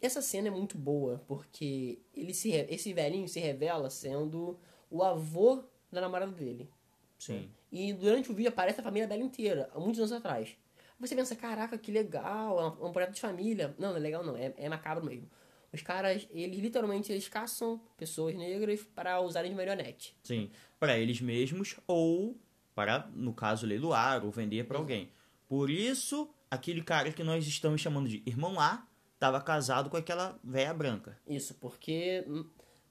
Essa 0.00 0.22
cena 0.22 0.48
é 0.48 0.50
muito 0.50 0.76
boa, 0.78 1.22
porque 1.26 1.98
ele 2.14 2.32
se, 2.32 2.50
esse 2.52 2.92
velhinho 2.92 3.28
se 3.28 3.38
revela 3.38 3.90
sendo 3.90 4.58
o 4.90 5.02
avô 5.02 5.62
da 5.92 6.00
namorada 6.00 6.32
dele. 6.32 6.70
Sim. 7.18 7.50
E 7.70 7.92
durante 7.92 8.30
o 8.30 8.34
vídeo 8.34 8.48
aparece 8.48 8.80
a 8.80 8.82
família 8.82 9.06
dela 9.06 9.22
inteira, 9.22 9.70
há 9.74 9.80
muitos 9.80 10.00
anos 10.00 10.12
atrás. 10.12 10.56
Você 10.98 11.14
pensa, 11.14 11.36
caraca, 11.36 11.76
que 11.76 11.90
legal, 11.90 12.58
é 12.58 12.62
um, 12.62 12.86
é 12.86 12.88
um 12.88 12.92
projeto 12.92 13.14
de 13.14 13.20
família. 13.20 13.74
Não, 13.78 13.90
não 13.90 13.96
é 13.96 14.00
legal 14.00 14.24
não, 14.24 14.36
é, 14.36 14.54
é 14.56 14.68
macabro 14.68 15.04
mesmo. 15.04 15.28
Os 15.72 15.82
caras, 15.82 16.26
eles 16.30 16.58
literalmente 16.58 17.12
eles 17.12 17.28
caçam 17.28 17.80
pessoas 17.96 18.34
negras 18.34 18.82
para 18.94 19.20
usarem 19.20 19.50
de 19.50 19.56
marionete. 19.56 20.16
Sim, 20.22 20.50
para 20.78 20.98
eles 20.98 21.20
mesmos 21.20 21.76
ou 21.86 22.36
para, 22.76 23.08
no 23.14 23.32
caso, 23.32 23.66
leiloar 23.66 24.22
ou 24.22 24.30
vender 24.30 24.66
para 24.66 24.76
alguém. 24.76 25.08
Por 25.48 25.70
isso, 25.70 26.28
aquele 26.50 26.82
cara 26.82 27.10
que 27.10 27.24
nós 27.24 27.46
estamos 27.46 27.80
chamando 27.80 28.06
de 28.06 28.22
irmão 28.26 28.60
A 28.60 28.86
estava 29.14 29.40
casado 29.40 29.88
com 29.88 29.96
aquela 29.96 30.38
véia 30.44 30.74
branca. 30.74 31.18
Isso, 31.26 31.54
porque 31.54 32.22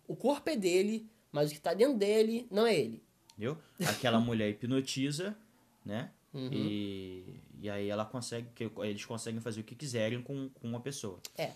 o 0.08 0.16
corpo 0.16 0.50
é 0.50 0.56
dele, 0.56 1.08
mas 1.32 1.52
o 1.52 1.54
que 1.54 1.62
tá 1.62 1.76
dentro 1.76 2.00
dele 2.00 2.48
não 2.50 2.66
é 2.66 2.76
ele. 2.76 3.04
Entendeu? 3.34 3.60
Aquela 3.88 4.18
mulher 4.20 4.50
hipnotiza, 4.50 5.38
né? 5.86 6.10
E, 6.34 7.40
e 7.62 7.70
aí 7.70 7.88
ela 7.88 8.06
consegue, 8.06 8.50
que 8.56 8.70
eles 8.80 9.06
conseguem 9.06 9.40
fazer 9.40 9.62
o 9.62 9.64
que 9.64 9.76
quiserem 9.76 10.22
com, 10.22 10.50
com 10.50 10.68
uma 10.68 10.82
pessoa. 10.82 11.20
É. 11.38 11.52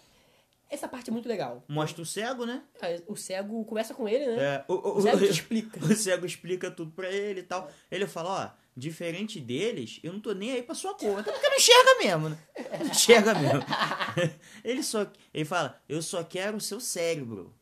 Essa 0.69 0.88
parte 0.88 1.10
é 1.10 1.13
muito 1.13 1.27
legal. 1.27 1.63
Mostra 1.67 2.01
o 2.01 2.05
cego, 2.05 2.45
né? 2.45 2.62
Aí 2.82 3.03
O 3.08 3.15
cego 3.15 3.65
conversa 3.65 3.93
com 3.93 4.08
ele, 4.08 4.27
né? 4.27 4.43
É, 4.43 4.65
o, 4.67 4.73
o- 4.75 4.97
O 4.97 5.01
cego 5.01 5.17
te 5.17 5.32
explica. 5.32 5.79
O 5.84 5.95
cego 5.95 6.25
explica 6.25 6.69
tudo 6.69 6.91
pra 6.91 7.10
ele 7.10 7.39
e 7.39 7.43
tal. 7.43 7.71
Ele 7.89 8.05
fala, 8.08 8.29
ó, 8.55 8.60
diferente 8.77 9.39
deles, 9.39 9.99
eu 10.03 10.13
não 10.13 10.19
tô 10.19 10.32
nem 10.34 10.51
aí 10.51 10.62
pra 10.62 10.75
sua 10.75 10.93
cor. 10.93 11.19
Até 11.19 11.32
porque 11.32 11.49
não 11.49 11.55
enxerga 11.58 11.95
mesmo, 12.03 12.29
né? 12.29 12.38
Não 12.79 12.86
enxerga 12.91 13.34
mesmo. 13.34 13.62
ele 14.63 14.84
só. 14.84 15.08
Ele 15.34 15.45
fala, 15.45 15.82
eu 15.89 16.01
só 16.01 16.23
quero 16.23 16.58
o 16.58 16.62
seu 16.62 16.79
cérebro. 16.79 17.55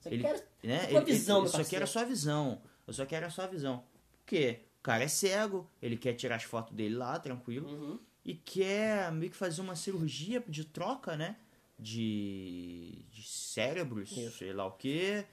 Você 0.00 0.08
Ele, 0.10 0.22
quer 0.22 0.48
né? 0.64 0.80
a 0.84 0.88
tua 0.88 1.00
ele, 1.02 1.04
visão, 1.12 1.38
ele, 1.38 1.46
eu 1.46 1.50
só 1.52 1.64
quero 1.64 1.84
a 1.84 1.86
sua 1.86 2.04
visão. 2.04 2.62
Eu 2.86 2.92
só 2.92 3.06
quero 3.06 3.26
a 3.26 3.30
sua 3.30 3.46
visão. 3.46 3.78
Por 4.12 4.24
quê? 4.26 4.60
O 4.80 4.82
cara 4.82 5.02
é 5.04 5.08
cego, 5.08 5.68
ele 5.82 5.96
quer 5.96 6.14
tirar 6.14 6.36
as 6.36 6.44
fotos 6.44 6.74
dele 6.74 6.94
lá, 6.96 7.18
tranquilo. 7.18 7.68
Uhum. 7.68 7.98
E 8.24 8.34
quer 8.34 9.10
meio 9.12 9.30
que 9.30 9.36
fazer 9.36 9.60
uma 9.60 9.74
cirurgia 9.76 10.42
de 10.48 10.64
troca, 10.64 11.16
né? 11.16 11.36
De, 11.78 13.04
de 13.10 13.22
cérebros, 13.22 14.10
Isso. 14.12 14.38
sei 14.38 14.52
lá 14.52 14.66
o 14.66 14.72
que, 14.72 15.24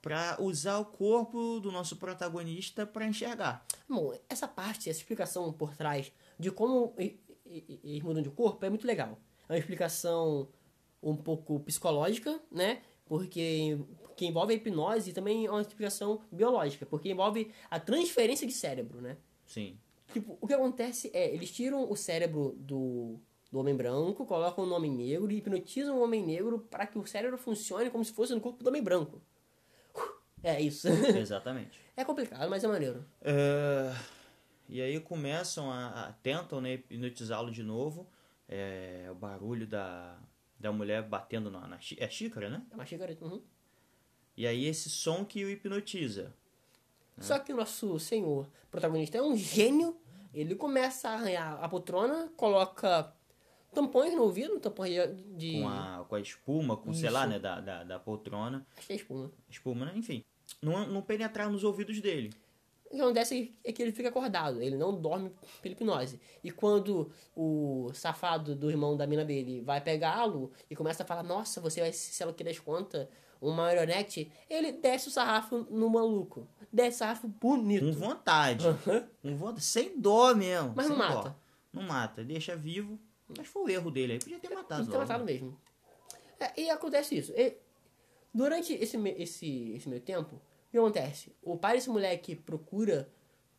pra 0.00 0.36
usar 0.40 0.78
o 0.78 0.84
corpo 0.84 1.60
do 1.60 1.70
nosso 1.70 1.96
protagonista 1.96 2.86
pra 2.86 3.06
enxergar. 3.06 3.64
Bom, 3.88 4.12
essa 4.28 4.48
parte, 4.48 4.90
essa 4.90 5.00
explicação 5.00 5.52
por 5.52 5.76
trás 5.76 6.12
de 6.38 6.50
como 6.50 6.94
eles 7.46 8.02
mudam 8.02 8.22
de 8.22 8.30
corpo 8.30 8.64
é 8.64 8.70
muito 8.70 8.86
legal. 8.86 9.18
É 9.48 9.52
uma 9.52 9.58
explicação 9.58 10.48
um 11.02 11.16
pouco 11.16 11.60
psicológica, 11.60 12.40
né? 12.50 12.82
Porque 13.04 13.78
que 14.16 14.26
envolve 14.26 14.52
a 14.52 14.56
hipnose 14.56 15.10
e 15.10 15.12
também 15.12 15.46
é 15.46 15.50
uma 15.50 15.60
explicação 15.60 16.20
biológica, 16.30 16.86
porque 16.86 17.10
envolve 17.10 17.52
a 17.70 17.80
transferência 17.80 18.46
de 18.46 18.52
cérebro, 18.52 19.00
né? 19.00 19.16
Sim. 19.46 19.78
Tipo, 20.12 20.36
o 20.40 20.46
que 20.46 20.54
acontece 20.54 21.10
é, 21.14 21.32
eles 21.32 21.50
tiram 21.50 21.90
o 21.90 21.96
cérebro 21.96 22.54
do, 22.58 23.18
do 23.52 23.58
homem 23.58 23.76
branco, 23.76 24.24
colocam 24.24 24.64
no 24.64 24.74
homem 24.74 24.90
negro 24.90 25.30
e 25.30 25.36
hipnotizam 25.36 25.98
o 25.98 26.02
homem 26.02 26.24
negro 26.24 26.58
para 26.70 26.86
que 26.86 26.98
o 26.98 27.06
cérebro 27.06 27.36
funcione 27.36 27.90
como 27.90 28.02
se 28.02 28.12
fosse 28.12 28.34
no 28.34 28.40
corpo 28.40 28.64
do 28.64 28.68
homem 28.68 28.82
branco. 28.82 29.20
É 30.42 30.58
isso. 30.60 30.88
Exatamente. 31.16 31.78
é 31.94 32.02
complicado, 32.04 32.48
mas 32.48 32.64
é 32.64 32.66
maneiro. 32.68 33.04
É, 33.20 33.94
e 34.68 34.80
aí 34.80 34.98
começam 34.98 35.70
a, 35.70 36.08
a- 36.08 36.12
tentam 36.14 36.60
né, 36.62 36.72
hipnotizá-lo 36.74 37.50
de 37.50 37.62
novo. 37.62 38.08
É, 38.48 39.06
o 39.10 39.14
barulho 39.14 39.66
da, 39.66 40.18
da 40.58 40.72
mulher 40.72 41.02
batendo 41.02 41.50
na, 41.50 41.66
na 41.68 41.78
é 41.98 42.08
xícara, 42.08 42.48
né? 42.48 42.62
É 42.70 42.74
uma 42.74 42.86
xícara. 42.86 43.16
Uhum. 43.20 43.42
E 44.34 44.46
aí 44.46 44.64
esse 44.64 44.88
som 44.88 45.24
que 45.26 45.44
o 45.44 45.50
hipnotiza. 45.50 46.34
Só 47.18 47.38
que 47.38 47.52
o 47.52 47.56
nosso 47.56 48.00
senhor 48.00 48.48
protagonista 48.70 49.18
é 49.18 49.22
um 49.22 49.36
gênio. 49.36 49.96
Ele 50.32 50.54
começa 50.54 51.10
a 51.10 51.14
arranhar 51.14 51.62
a 51.62 51.68
poltrona, 51.68 52.32
coloca 52.36 53.14
tampões 53.74 54.14
no 54.14 54.22
ouvido, 54.22 54.58
tampões 54.60 54.90
de. 54.92 55.52
de- 55.52 55.60
Com 55.60 55.68
a, 55.68 56.04
com 56.08 56.14
a 56.14 56.20
espuma, 56.20 56.76
com, 56.76 56.92
sei 56.92 57.10
lá, 57.10 57.20
Isso. 57.22 57.30
né, 57.30 57.38
da, 57.38 57.60
da, 57.60 57.84
da 57.84 57.98
poltrona. 57.98 58.66
Acho 58.76 58.86
que 58.86 58.92
é 58.92 58.96
espuma. 58.96 59.30
Espuma, 59.48 59.84
né? 59.86 59.92
Enfim. 59.96 60.24
Não, 60.60 60.86
não 60.86 61.02
penetrar 61.02 61.50
nos 61.50 61.64
ouvidos 61.64 62.00
dele. 62.00 62.30
O 62.86 62.94
que 62.94 63.00
acontece 63.00 63.54
é 63.64 63.72
que 63.72 63.80
ele 63.82 63.90
fica 63.90 64.10
acordado, 64.10 64.60
ele 64.60 64.76
não 64.76 64.94
dorme 65.00 65.32
pela 65.62 65.72
hipnose. 65.72 66.20
E 66.44 66.50
quando 66.50 67.10
o 67.34 67.90
safado 67.94 68.54
do 68.54 68.70
irmão 68.70 68.94
da 68.98 69.06
mina 69.06 69.24
dele 69.24 69.62
vai 69.62 69.80
pegá-lo 69.80 70.52
e 70.68 70.76
começa 70.76 71.02
a 71.02 71.06
falar, 71.06 71.22
nossa, 71.22 71.58
você 71.58 71.80
vai 71.80 71.90
ser, 71.90 72.12
sei 72.12 72.26
lá 72.26 72.32
o 72.32 72.34
que 72.34 72.44
das 72.44 72.58
contas, 72.58 73.08
uma 73.40 73.54
marionete, 73.56 74.30
ele 74.48 74.72
desce 74.72 75.08
o 75.08 75.10
sarrafo 75.10 75.66
no 75.70 75.88
maluco. 75.88 76.46
Desce 76.70 76.96
o 76.96 76.98
sarrafo 76.98 77.28
bonito. 77.28 77.86
Com 77.86 77.92
vontade. 77.92 78.64
com 79.22 79.36
vontade. 79.36 79.64
Sem 79.64 79.98
dó 79.98 80.34
mesmo. 80.34 80.74
Mas 80.76 80.86
não 80.90 80.96
sem 80.98 81.08
dó. 81.08 81.14
mata. 81.14 81.36
Não 81.72 81.82
mata. 81.82 82.22
Deixa 82.22 82.54
vivo. 82.54 83.00
Mas 83.36 83.48
foi 83.48 83.62
o 83.62 83.68
erro 83.68 83.90
dele 83.90 84.14
aí. 84.14 84.18
Podia 84.18 84.38
ter 84.38 84.50
matado 84.50 84.82
Ele 84.82 84.90
tá 84.90 84.98
logo. 84.98 85.08
matado 85.08 85.24
mesmo. 85.24 85.58
É, 86.40 86.60
e 86.60 86.70
acontece 86.70 87.16
isso. 87.16 87.32
E 87.36 87.56
durante 88.34 88.72
esse, 88.74 88.96
esse, 89.18 89.72
esse 89.76 89.88
meio 89.88 90.00
tempo, 90.02 90.34
o 90.36 90.70
que 90.70 90.78
acontece? 90.78 91.34
O 91.42 91.56
pai 91.56 91.74
desse 91.76 91.90
moleque 91.90 92.34
procura 92.34 93.08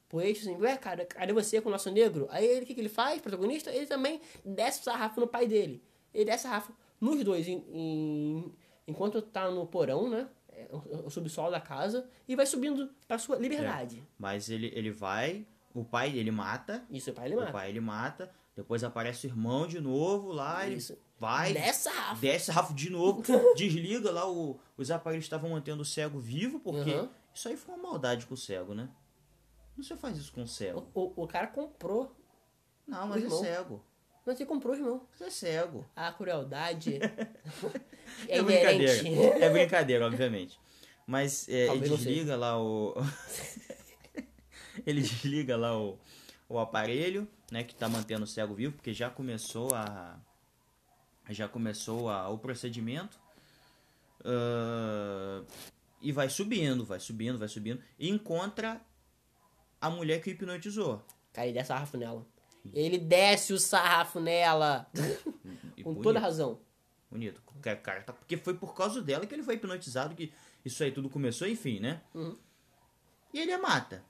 por 0.09 0.21
eixo 0.23 0.41
assim, 0.41 0.55
ué, 0.61 0.77
cara, 0.77 1.05
cadê 1.05 1.33
você 1.33 1.59
com 1.61 1.69
o 1.69 1.71
nosso 1.71 1.89
negro? 1.89 2.27
Aí 2.29 2.45
ele, 2.45 2.63
o 2.63 2.65
que, 2.67 2.73
que 2.75 2.81
ele 2.81 2.89
faz, 2.89 3.19
protagonista? 3.21 3.71
Ele 3.71 3.85
também 3.87 4.21
desce 4.45 4.81
o 4.81 4.83
sarrafo 4.83 5.19
no 5.19 5.27
pai 5.27 5.47
dele. 5.47 5.81
Ele 6.13 6.25
desce 6.25 6.45
o 6.45 6.49
sarrafo 6.49 6.73
nos 7.01 7.23
dois, 7.23 7.47
em, 7.47 7.63
em- 7.71 8.53
enquanto 8.87 9.21
tá 9.21 9.49
no 9.49 9.65
porão, 9.65 10.07
né? 10.09 10.27
É, 10.49 10.67
O, 10.71 11.07
o 11.07 11.09
subsolo 11.09 11.49
da 11.49 11.59
casa, 11.59 12.07
e 12.27 12.35
vai 12.35 12.45
subindo 12.45 12.89
pra 13.07 13.17
sua 13.17 13.37
liberdade. 13.37 14.03
Mas 14.19 14.49
ele, 14.49 14.71
ele 14.75 14.91
vai. 14.91 15.47
O 15.73 15.83
pai 15.83 16.15
ele 16.15 16.29
mata. 16.29 16.85
Isso, 16.91 17.09
o 17.09 17.13
pai 17.13 17.25
ele 17.27 17.35
O 17.35 17.39
mata. 17.39 17.51
pai 17.51 17.69
ele 17.69 17.79
mata. 17.79 18.31
Depois 18.55 18.83
aparece 18.83 19.25
o 19.25 19.29
irmão 19.29 19.65
de 19.67 19.79
novo 19.79 20.31
lá. 20.31 20.65
Ele 20.67 20.75
Isso. 20.75 20.97
vai. 21.19 21.53
Desce 21.53 21.83
sarrafo. 21.89 22.21
Desce 22.21 22.51
a 22.51 22.53
Rafa 22.53 22.73
de 22.73 22.89
novo, 22.89 23.23
desliga 23.57 24.11
lá, 24.11 24.29
o, 24.29 24.59
os 24.77 24.91
aparelhos 24.91 25.25
estavam 25.25 25.49
mantendo 25.49 25.81
o 25.81 25.85
cego 25.85 26.19
vivo, 26.19 26.59
porque 26.59 26.91
Uhum. 26.91 27.09
isso 27.33 27.47
aí 27.47 27.57
foi 27.57 27.73
uma 27.75 27.83
maldade 27.91 28.25
com 28.27 28.35
o 28.35 28.37
cego, 28.37 28.73
né? 28.75 28.89
Não 29.75 29.83
se 29.83 29.95
faz 29.97 30.17
isso 30.17 30.31
com 30.31 30.43
o 30.43 30.47
cego. 30.47 30.87
O, 30.93 31.01
o, 31.01 31.23
o 31.23 31.27
cara 31.27 31.47
comprou. 31.47 32.15
Não, 32.87 33.07
mas 33.07 33.23
é 33.23 33.29
cego. 33.29 33.83
Mas 34.25 34.39
ele 34.39 34.47
comprou, 34.47 34.75
irmão. 34.75 35.07
Mas 35.11 35.21
é 35.21 35.29
cego. 35.31 35.85
A 35.95 36.11
crueldade 36.11 36.99
é, 38.29 38.37
É, 38.37 38.39
inerente. 38.39 39.03
brincadeira. 39.03 39.45
É 39.45 39.49
brincadeira, 39.49 40.05
obviamente. 40.05 40.59
Mas 41.07 41.49
é, 41.49 41.67
ele 41.69 41.89
desliga 41.89 42.35
lá 42.35 42.61
o. 42.61 42.93
ele 44.85 45.01
desliga 45.01 45.57
lá 45.57 45.77
o, 45.77 45.97
o 46.47 46.59
aparelho, 46.59 47.27
né, 47.53 47.63
que 47.63 47.75
tá 47.75 47.87
mantendo 47.87 48.23
o 48.23 48.27
cego 48.27 48.55
vivo, 48.55 48.73
porque 48.73 48.91
já 48.91 49.11
começou 49.11 49.69
a. 49.75 50.19
Já 51.29 51.47
começou 51.47 52.09
a, 52.09 52.27
o 52.27 52.39
procedimento. 52.39 53.19
Ah, 54.25 55.43
e 56.01 56.11
vai 56.11 56.29
subindo, 56.29 56.83
vai 56.83 56.99
subindo, 56.99 57.37
vai 57.37 57.47
subindo. 57.47 57.81
E 57.99 58.09
encontra 58.09 58.81
a 59.79 59.89
mulher 59.89 60.19
que 60.19 60.31
o 60.31 60.33
hipnotizou. 60.33 61.05
Cara, 61.31 61.47
ele 61.47 61.53
desce 61.53 61.61
o 61.63 61.67
sarrafo 61.67 61.97
nela. 61.97 62.25
Ele 62.73 62.97
desce 62.97 63.53
o 63.53 63.59
sarrafo 63.59 64.19
nela. 64.19 64.87
Com 65.83 65.91
bonito, 65.91 66.01
toda 66.01 66.19
razão. 66.19 66.59
Bonito. 67.11 67.39
Cara, 67.61 68.01
tá- 68.01 68.13
porque 68.13 68.35
foi 68.35 68.55
por 68.55 68.73
causa 68.73 68.99
dela 68.99 69.27
que 69.27 69.35
ele 69.35 69.43
foi 69.43 69.55
hipnotizado, 69.55 70.15
que 70.15 70.33
isso 70.65 70.83
aí 70.83 70.91
tudo 70.91 71.07
começou, 71.07 71.47
enfim, 71.47 71.79
né? 71.79 72.01
Uhum. 72.15 72.35
E 73.31 73.39
ele 73.39 73.51
a 73.53 73.59
mata. 73.59 74.03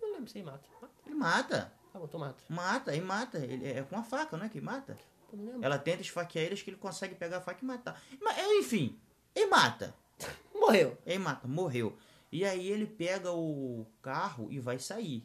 Não 0.00 0.12
lembro 0.12 0.30
se 0.30 0.38
ele. 0.38 0.44
Mata? 0.46 0.68
Ele 1.04 1.14
mata. 1.16 1.79
Tá 1.92 2.00
então 2.02 2.20
mata. 2.20 2.42
Mata, 2.48 2.90
aí 2.92 3.00
mata. 3.00 3.38
Ele 3.38 3.68
é 3.68 3.82
com 3.82 3.96
a 3.96 4.02
faca, 4.02 4.36
não 4.36 4.46
é 4.46 4.48
que 4.48 4.60
mata? 4.60 4.96
Eu 5.32 5.38
não 5.38 5.44
lembro. 5.46 5.64
Ela 5.64 5.78
tenta 5.78 6.02
esfaquear 6.02 6.44
ele, 6.44 6.54
acho 6.54 6.64
que 6.64 6.70
ele 6.70 6.76
consegue 6.76 7.14
pegar 7.14 7.38
a 7.38 7.40
faca 7.40 7.58
e 7.62 7.66
matar. 7.66 8.00
Mas, 8.20 8.38
é, 8.38 8.58
enfim, 8.58 8.98
ele 9.34 9.46
mata. 9.46 9.94
Morreu. 10.54 10.96
Ele 11.04 11.18
mata, 11.18 11.48
morreu. 11.48 11.96
E 12.30 12.44
aí 12.44 12.68
ele 12.68 12.86
pega 12.86 13.32
o 13.32 13.84
carro 14.00 14.48
e 14.50 14.60
vai 14.60 14.78
sair. 14.78 15.24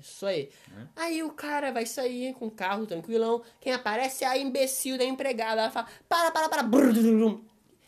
Isso 0.00 0.26
aí. 0.26 0.50
Né? 0.68 0.88
Aí 0.96 1.22
o 1.22 1.30
cara 1.30 1.70
vai 1.70 1.86
sair 1.86 2.34
com 2.34 2.46
o 2.46 2.50
carro 2.50 2.86
tranquilão. 2.86 3.42
Quem 3.60 3.72
aparece 3.72 4.24
é 4.24 4.26
a 4.26 4.38
imbecil 4.38 4.98
da 4.98 5.04
empregada. 5.04 5.60
Ela 5.60 5.70
fala: 5.70 5.86
para, 6.08 6.30
para, 6.30 6.48
para. 6.48 6.62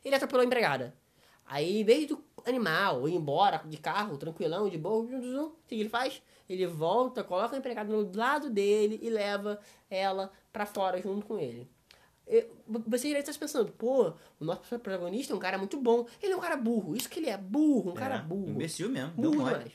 Ele 0.05 0.15
atropelou 0.15 0.43
a 0.43 0.47
empregada. 0.47 0.95
Aí, 1.47 1.81
em 1.81 1.85
vez 1.85 2.07
do 2.07 2.23
animal 2.47 3.09
ir 3.09 3.15
embora 3.15 3.63
de 3.65 3.77
carro, 3.77 4.17
tranquilão, 4.17 4.69
de 4.69 4.79
boa, 4.79 5.05
o 5.05 5.57
que 5.67 5.75
ele 5.75 5.89
faz? 5.89 6.23
Ele 6.49 6.67
volta, 6.67 7.25
coloca 7.25 7.55
a 7.57 7.59
empregada 7.59 8.05
do 8.05 8.19
lado 8.19 8.51
dele 8.51 8.99
e 9.03 9.09
leva 9.11 9.59
ela 9.91 10.31
pra 10.53 10.67
fora 10.67 11.01
junto 11.01 11.27
com 11.27 11.39
ele. 11.39 11.69
Você 12.89 13.11
já 13.11 13.19
está 13.19 13.33
pensando, 13.35 13.71
pô, 13.73 14.13
o 14.41 14.45
nosso 14.45 14.63
protagonista 14.79 15.33
é 15.33 15.37
um 15.37 15.39
cara 15.39 15.59
muito 15.59 15.79
bom. 15.81 16.07
Ele 16.23 16.33
é 16.33 16.37
um 16.37 16.41
cara 16.41 16.57
burro. 16.57 16.97
Isso 16.97 17.09
que 17.09 17.19
ele 17.21 17.29
é 17.29 17.37
burro, 17.37 17.91
um 17.91 17.95
cara 17.95 18.17
É, 18.17 18.23
burro. 18.23 18.51
Imbecil 18.51 18.89
mesmo, 18.89 19.13
Burro 19.13 19.31
demais. 19.45 19.73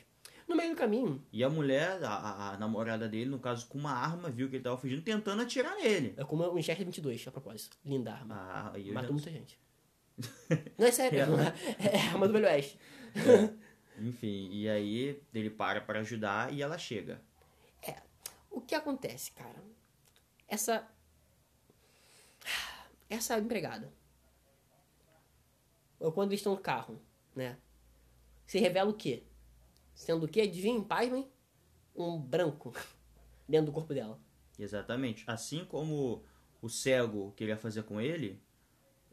No 0.48 0.56
meio 0.56 0.70
do 0.70 0.76
caminho, 0.76 1.22
E 1.32 1.44
a 1.44 1.48
mulher, 1.48 2.02
a, 2.02 2.54
a- 2.54 2.56
namorada 2.58 3.08
dele, 3.08 3.30
no 3.30 3.38
caso, 3.38 3.68
com 3.68 3.78
uma 3.78 3.92
arma, 3.92 4.28
viu 4.30 4.48
que 4.50 4.56
ele 4.56 4.64
tava 4.64 4.76
fugindo, 4.76 5.00
tentando 5.00 5.42
atirar 5.42 5.76
nele. 5.76 6.12
É 6.16 6.24
como 6.24 6.42
o 6.42 6.54
Winchester 6.54 6.84
22, 6.84 7.24
a 7.28 7.30
propósito. 7.30 7.76
Linda 7.84 8.12
arma. 8.12 8.34
Ah, 8.36 8.72
Matou 8.92 9.12
muita 9.12 9.30
gente. 9.30 9.56
Não 10.76 10.86
é 10.88 10.90
sério, 10.90 11.20
É. 11.78 11.86
é, 11.86 11.96
é 11.96 12.00
arma 12.08 12.26
do 12.26 12.32
Velho 12.32 12.46
Oeste. 12.46 12.76
Enfim, 14.00 14.48
e 14.50 14.68
aí 14.68 15.22
ele 15.34 15.50
para 15.50 15.80
pra 15.80 16.00
ajudar 16.00 16.52
e 16.52 16.62
ela 16.62 16.78
chega. 16.78 17.20
O 18.50 18.60
que 18.60 18.74
acontece, 18.74 19.30
cara? 19.32 19.62
Essa. 20.48 20.86
Essa 23.08 23.38
empregada. 23.38 23.92
Ou 26.00 26.10
quando 26.12 26.30
eles 26.30 26.40
estão 26.40 26.54
no 26.54 26.60
carro, 26.60 27.00
né? 27.34 27.56
Se 28.46 28.58
revela 28.58 28.90
o 28.90 28.94
quê? 28.94 29.24
Sendo 29.94 30.26
o 30.26 30.28
quê? 30.28 30.42
Adivinha, 30.42 30.82
pasmem? 30.82 31.30
Um 31.94 32.18
branco 32.18 32.72
dentro 33.48 33.66
do 33.66 33.72
corpo 33.72 33.94
dela. 33.94 34.18
Exatamente. 34.58 35.24
Assim 35.26 35.64
como 35.64 36.24
o 36.60 36.68
cego 36.68 37.32
queria 37.32 37.56
fazer 37.56 37.84
com 37.84 38.00
ele, 38.00 38.42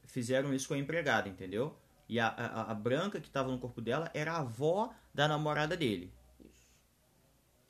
fizeram 0.06 0.54
isso 0.54 0.68
com 0.68 0.74
a 0.74 0.78
empregada, 0.78 1.30
entendeu? 1.30 1.78
E 2.10 2.20
a, 2.20 2.28
a, 2.28 2.72
a 2.72 2.74
branca 2.74 3.20
que 3.20 3.28
estava 3.28 3.52
no 3.52 3.60
corpo 3.60 3.82
dela 3.82 4.10
era 4.14 4.34
a 4.34 4.40
avó 4.40 4.94
da 5.14 5.28
namorada 5.28 5.76
dele. 5.76 6.14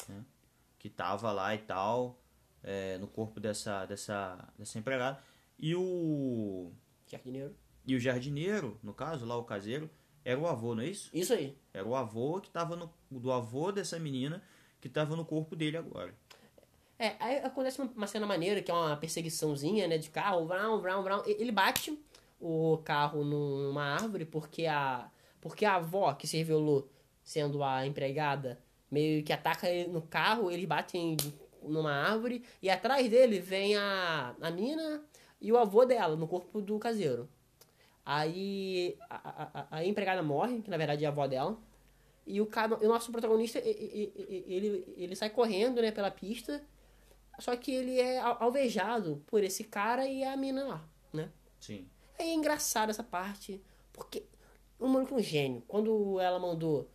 Né? 0.08 0.24
Que 0.78 0.90
tava 0.90 1.32
lá 1.32 1.56
e 1.56 1.60
tal, 1.60 2.20
é, 2.64 2.98
no 2.98 3.08
corpo 3.08 3.40
dessa, 3.40 3.86
dessa, 3.86 4.38
dessa 4.58 4.78
empregada. 4.78 5.20
E 5.58 5.76
o, 5.76 6.72
Jardineiro. 7.08 7.56
e 7.86 7.96
o 7.96 8.00
jardineiro, 8.00 8.80
no 8.84 8.94
caso, 8.94 9.26
lá 9.26 9.36
o 9.36 9.44
caseiro, 9.44 9.90
era 10.24 10.40
o 10.40 10.46
avô, 10.46 10.76
não 10.76 10.84
é 10.84 10.88
isso? 10.88 11.10
Isso 11.14 11.34
aí. 11.34 11.58
Era 11.74 11.88
o 11.88 11.96
avô 11.96 12.40
que 12.42 12.50
tava 12.50 12.76
no. 12.76 12.94
Do 13.10 13.32
avô 13.32 13.72
dessa 13.72 13.98
menina 13.98 14.44
que 14.82 14.90
tava 14.90 15.16
no 15.16 15.26
corpo 15.26 15.56
dele 15.56 15.78
agora. 15.78 16.14
É, 17.00 17.16
aí 17.20 17.38
acontece 17.38 17.80
uma, 17.80 18.08
cena 18.08 18.26
maneira, 18.26 18.62
que 18.62 18.72
é 18.72 18.74
uma 18.74 18.98
perseguiçãozinha, 18.98 19.88
né, 19.88 19.98
de 19.98 20.10
carro, 20.10 20.46
vrão, 20.48 20.82
vrão, 20.82 21.04
vrão. 21.04 21.24
Ele 21.26 21.52
bate 21.52 21.98
o 22.40 22.78
carro 22.84 23.24
numa 23.24 23.84
árvore 23.84 24.26
porque 24.26 24.66
a, 24.66 25.10
porque 25.42 25.66
a 25.66 25.76
avó, 25.76 26.14
que 26.14 26.28
se 26.28 26.38
revelou 26.38 26.90
sendo 27.24 27.64
a 27.64 27.86
empregada, 27.86 28.60
meio 28.90 29.24
que 29.24 29.34
ataca 29.34 29.70
ele 29.70 29.92
no 29.92 30.02
carro, 30.02 30.50
eles 30.50 30.66
batem 30.66 31.18
numa 31.62 31.92
árvore, 31.92 32.44
e 32.62 32.70
atrás 32.70 33.10
dele 33.10 33.40
vem 33.40 33.76
a, 33.76 34.36
a 34.42 34.52
mina, 34.52 35.04
e 35.42 35.52
o 35.52 35.58
avô 35.58 35.86
dela 35.86 36.16
no 36.16 36.28
corpo 36.28 36.62
do 36.62 36.80
caseiro. 36.80 37.30
Aí 38.06 38.98
a, 39.10 39.68
a, 39.70 39.78
a 39.78 39.86
empregada 39.86 40.24
morre, 40.24 40.62
que 40.62 40.70
na 40.70 40.78
verdade 40.78 41.04
é 41.04 41.08
a 41.08 41.12
avó 41.12 41.28
dela. 41.28 41.60
E 42.26 42.40
o, 42.42 42.46
cara, 42.46 42.76
o 42.76 42.88
nosso 42.88 43.12
protagonista, 43.12 43.60
ele, 43.60 44.14
ele, 44.48 44.94
ele 44.98 45.16
sai 45.16 45.30
correndo, 45.30 45.82
né, 45.82 45.92
pela 45.92 46.12
pista. 46.12 46.62
Só 47.40 47.56
que 47.56 47.72
ele 47.72 48.00
é 48.00 48.20
alvejado 48.20 49.24
por 49.28 49.44
esse 49.44 49.64
cara 49.64 50.08
e 50.08 50.24
a 50.24 50.36
mina 50.36 50.66
lá, 50.66 50.90
né? 51.14 51.30
Sim. 51.60 51.88
É 52.18 52.34
engraçado 52.34 52.90
essa 52.90 53.04
parte, 53.04 53.62
porque 53.94 54.26
o 54.80 54.88
Mônica 54.88 55.14
é 55.14 55.18
um 55.18 55.22
gênio. 55.22 55.64
Quando 55.68 56.20
ela 56.20 56.40
mandou 56.40 56.90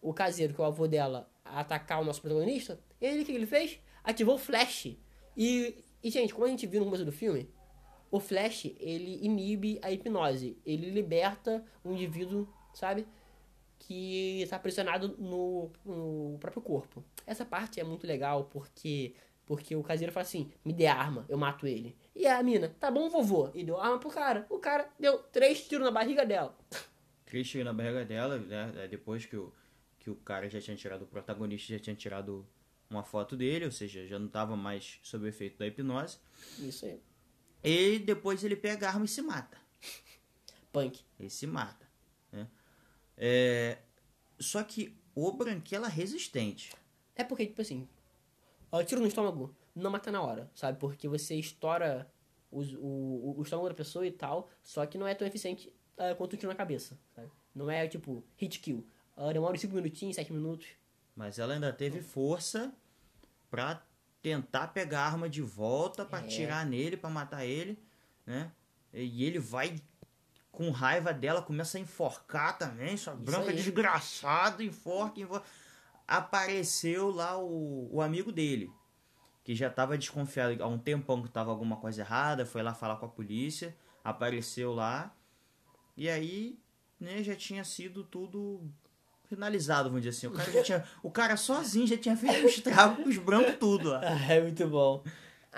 o 0.00 0.12
caseiro, 0.12 0.54
que 0.54 0.60
é 0.60 0.64
o 0.64 0.66
avô 0.66 0.86
dela, 0.86 1.30
atacar 1.44 2.00
o 2.00 2.04
nosso 2.04 2.20
protagonista, 2.20 2.80
ele 3.00 3.22
o 3.22 3.24
que 3.24 3.32
ele 3.32 3.46
fez? 3.46 3.80
Ativou 4.04 4.34
o 4.34 4.38
flash. 4.38 4.96
E, 5.36 5.84
e, 6.02 6.10
gente, 6.10 6.34
como 6.34 6.46
a 6.46 6.48
gente 6.48 6.66
viu 6.66 6.80
no 6.80 6.86
começo 6.86 7.04
do 7.04 7.12
filme, 7.12 7.48
o 8.10 8.20
flash, 8.20 8.66
ele 8.78 9.24
inibe 9.24 9.78
a 9.82 9.90
hipnose. 9.90 10.58
Ele 10.64 10.90
liberta 10.90 11.64
um 11.84 11.92
indivíduo, 11.92 12.48
sabe? 12.72 13.06
Que 13.78 14.42
está 14.42 14.56
aprisionado 14.56 15.16
no, 15.18 15.70
no 15.84 16.38
próprio 16.38 16.62
corpo. 16.62 17.04
Essa 17.26 17.44
parte 17.44 17.80
é 17.80 17.84
muito 17.84 18.06
legal 18.06 18.44
porque 18.44 19.14
porque 19.48 19.74
o 19.74 19.82
caseiro 19.82 20.12
fala 20.12 20.26
assim: 20.26 20.52
me 20.62 20.74
dê 20.74 20.86
arma, 20.86 21.24
eu 21.26 21.38
mato 21.38 21.66
ele. 21.66 21.96
E 22.14 22.26
a 22.26 22.40
mina, 22.42 22.68
tá 22.78 22.90
bom, 22.90 23.08
vovô. 23.08 23.50
E 23.54 23.64
deu 23.64 23.80
arma 23.80 23.98
pro 23.98 24.10
cara. 24.10 24.46
O 24.50 24.58
cara 24.58 24.92
deu 25.00 25.18
três 25.18 25.66
tiros 25.66 25.86
na 25.86 25.90
barriga 25.90 26.26
dela. 26.26 26.56
Três 27.24 27.48
tiros 27.48 27.64
na 27.64 27.72
barriga 27.72 28.04
dela, 28.04 28.38
né? 28.38 28.86
Depois 28.90 29.24
que 29.24 29.36
o, 29.36 29.50
que 29.98 30.10
o 30.10 30.16
cara 30.16 30.50
já 30.50 30.60
tinha 30.60 30.76
tirado, 30.76 31.02
o 31.02 31.06
protagonista 31.06 31.72
já 31.72 31.78
tinha 31.78 31.96
tirado 31.96 32.46
uma 32.90 33.02
foto 33.02 33.36
dele, 33.36 33.64
ou 33.64 33.72
seja, 33.72 34.06
já 34.06 34.18
não 34.18 34.28
tava 34.28 34.54
mais 34.54 35.00
sob 35.02 35.24
o 35.24 35.28
efeito 35.28 35.58
da 35.58 35.66
hipnose. 35.66 36.18
Isso 36.58 36.84
aí. 36.84 37.00
E 37.64 37.98
depois 38.00 38.44
ele 38.44 38.54
pega 38.54 38.86
a 38.86 38.90
arma 38.90 39.06
e 39.06 39.08
se 39.08 39.22
mata. 39.22 39.56
Punk. 40.70 41.00
Ele 41.18 41.30
se 41.30 41.46
mata. 41.46 41.88
Né? 42.30 42.46
É... 43.16 43.78
Só 44.38 44.62
que 44.62 44.94
o 45.14 45.32
Branquela 45.32 45.86
é 45.86 45.90
resistente. 45.90 46.72
É 47.16 47.24
porque, 47.24 47.46
tipo 47.46 47.62
assim, 47.62 47.88
ó, 48.70 48.82
tiro 48.82 49.00
no 49.00 49.06
estômago 49.06 49.54
não 49.74 49.90
mata 49.90 50.10
na 50.10 50.20
hora, 50.22 50.50
sabe? 50.54 50.78
Porque 50.78 51.06
você 51.08 51.34
estoura 51.36 52.10
os, 52.50 52.72
o, 52.74 53.34
o 53.38 53.42
estômago 53.42 53.68
da 53.68 53.74
pessoa 53.74 54.06
e 54.06 54.10
tal, 54.10 54.48
só 54.62 54.84
que 54.86 54.98
não 54.98 55.06
é 55.06 55.14
tão 55.14 55.26
eficiente 55.26 55.72
uh, 55.96 56.14
quanto 56.16 56.32
o 56.32 56.36
tiro 56.36 56.50
na 56.50 56.56
cabeça, 56.56 56.98
sabe? 57.14 57.30
Não 57.54 57.70
é 57.70 57.86
tipo 57.86 58.24
hit 58.36 58.58
kill. 58.60 58.86
Ela 59.16 59.32
demora 59.32 59.56
5 59.56 59.74
minutinhos, 59.74 60.16
7 60.16 60.32
minutos. 60.32 60.66
Mas 61.14 61.38
ela 61.38 61.54
ainda 61.54 61.72
teve 61.72 62.00
força 62.00 62.72
pra 63.50 63.82
tentar 64.22 64.68
pegar 64.68 65.00
a 65.00 65.06
arma 65.06 65.28
de 65.28 65.42
volta, 65.42 66.04
pra 66.04 66.18
É. 66.20 66.22
atirar 66.22 66.64
nele, 66.66 66.96
pra 66.96 67.10
matar 67.10 67.44
ele, 67.44 67.78
né? 68.26 68.52
E 68.92 69.24
ele 69.24 69.38
vai 69.38 69.80
com 70.50 70.70
raiva 70.70 71.12
dela, 71.12 71.42
começa 71.42 71.78
a 71.78 71.80
enforcar 71.80 72.58
também, 72.58 72.96
sua 72.96 73.14
branca 73.14 73.50
aí. 73.50 73.56
desgraçado, 73.56 74.62
enforca, 74.62 75.20
enforca. 75.20 75.46
Apareceu 76.08 77.10
lá 77.10 77.38
o, 77.38 77.88
o 77.92 78.00
amigo 78.00 78.32
dele, 78.32 78.72
que 79.44 79.54
já 79.54 79.68
tava 79.68 79.98
desconfiado 79.98 80.62
há 80.62 80.66
um 80.66 80.78
tempão 80.78 81.22
que 81.22 81.28
tava 81.28 81.50
alguma 81.50 81.76
coisa 81.76 82.00
errada, 82.00 82.46
foi 82.46 82.62
lá 82.62 82.72
falar 82.72 82.96
com 82.96 83.06
a 83.06 83.08
polícia, 83.10 83.76
apareceu 84.02 84.72
lá, 84.72 85.14
e 85.94 86.08
aí, 86.08 86.58
né, 86.98 87.22
já 87.22 87.36
tinha 87.36 87.62
sido 87.62 88.04
tudo 88.04 88.62
finalizado, 89.28 89.90
vamos 89.90 90.02
dizer 90.02 90.16
assim. 90.16 90.26
O 90.28 90.36
cara, 90.36 90.50
já 90.50 90.62
tinha, 90.62 90.84
o 91.02 91.10
cara 91.10 91.36
sozinho 91.36 91.86
já 91.86 91.98
tinha 91.98 92.16
feito 92.16 92.46
estrago 92.46 93.02
com 93.02 93.08
os 93.08 93.18
brancos 93.18 93.56
tudo 93.56 93.90
lá. 93.90 94.00
É 94.30 94.40
muito 94.40 94.66
bom. 94.66 95.04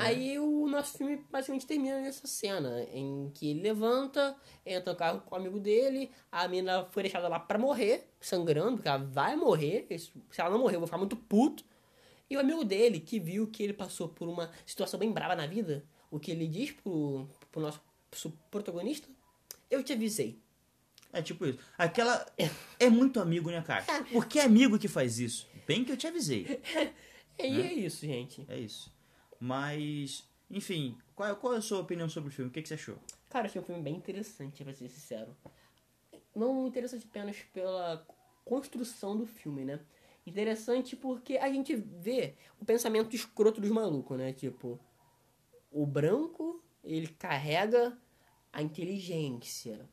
Aí 0.00 0.38
o 0.38 0.66
nosso 0.66 0.98
filme 0.98 1.24
basicamente 1.30 1.66
termina 1.66 2.00
nessa 2.00 2.26
cena 2.26 2.82
em 2.92 3.30
que 3.34 3.50
ele 3.50 3.60
levanta, 3.60 4.36
entra 4.64 4.92
no 4.92 4.98
carro 4.98 5.20
com 5.20 5.34
o 5.34 5.38
amigo 5.38 5.60
dele, 5.60 6.10
a 6.30 6.48
mina 6.48 6.86
foi 6.90 7.02
deixada 7.02 7.28
lá 7.28 7.38
pra 7.38 7.58
morrer, 7.58 8.08
sangrando, 8.20 8.76
porque 8.76 8.88
ela 8.88 8.98
vai 8.98 9.36
morrer. 9.36 9.86
Se 9.98 10.40
ela 10.40 10.50
não 10.50 10.58
morrer, 10.58 10.76
eu 10.76 10.80
vou 10.80 10.86
ficar 10.86 10.98
muito 10.98 11.16
puto. 11.16 11.64
E 12.28 12.36
o 12.36 12.40
amigo 12.40 12.64
dele, 12.64 13.00
que 13.00 13.18
viu 13.18 13.46
que 13.46 13.62
ele 13.62 13.72
passou 13.72 14.08
por 14.08 14.28
uma 14.28 14.50
situação 14.64 14.98
bem 14.98 15.10
brava 15.10 15.34
na 15.34 15.46
vida, 15.46 15.84
o 16.10 16.18
que 16.18 16.30
ele 16.30 16.46
diz 16.46 16.70
pro, 16.70 17.28
pro 17.50 17.60
nosso 17.60 17.80
pro 18.10 18.32
protagonista? 18.50 19.08
Eu 19.70 19.82
te 19.82 19.92
avisei. 19.92 20.38
É 21.12 21.20
tipo 21.20 21.44
isso. 21.44 21.58
Aquela. 21.76 22.24
É 22.78 22.88
muito 22.88 23.20
amigo, 23.20 23.50
né, 23.50 23.60
cara? 23.62 23.84
Porque 24.12 24.38
é 24.38 24.44
amigo 24.44 24.78
que 24.78 24.88
faz 24.88 25.18
isso. 25.18 25.48
Bem 25.66 25.84
que 25.84 25.92
eu 25.92 25.96
te 25.96 26.06
avisei. 26.06 26.60
E 27.42 27.62
é 27.62 27.72
isso, 27.72 28.04
gente. 28.04 28.44
É 28.50 28.58
isso. 28.58 28.92
Mas. 29.40 30.29
Enfim, 30.50 30.98
qual, 31.14 31.35
qual 31.37 31.55
é 31.55 31.57
a 31.57 31.62
sua 31.62 31.81
opinião 31.81 32.09
sobre 32.09 32.29
o 32.29 32.33
filme? 32.33 32.50
O 32.50 32.53
que, 32.53 32.61
que 32.61 32.68
você 32.68 32.74
achou? 32.74 32.98
Cara, 33.31 33.46
achei 33.46 33.61
um 33.61 33.64
filme 33.64 33.81
bem 33.81 33.94
interessante, 33.94 34.62
pra 34.62 34.74
ser 34.74 34.88
sincero. 34.88 35.35
Não 36.35 36.66
interessante 36.66 37.07
apenas 37.09 37.37
pela 37.53 38.05
construção 38.44 39.16
do 39.16 39.26
filme, 39.26 39.64
né? 39.64 39.81
Interessante 40.26 40.96
porque 40.96 41.38
a 41.38 41.50
gente 41.50 41.74
vê 41.74 42.35
o 42.61 42.64
pensamento 42.64 43.14
escroto 43.16 43.61
dos 43.61 43.70
malucos, 43.70 44.18
né? 44.18 44.33
Tipo, 44.33 44.79
o 45.70 45.87
branco, 45.87 46.62
ele 46.83 47.07
carrega 47.07 47.96
a 48.53 48.61
inteligência, 48.61 49.88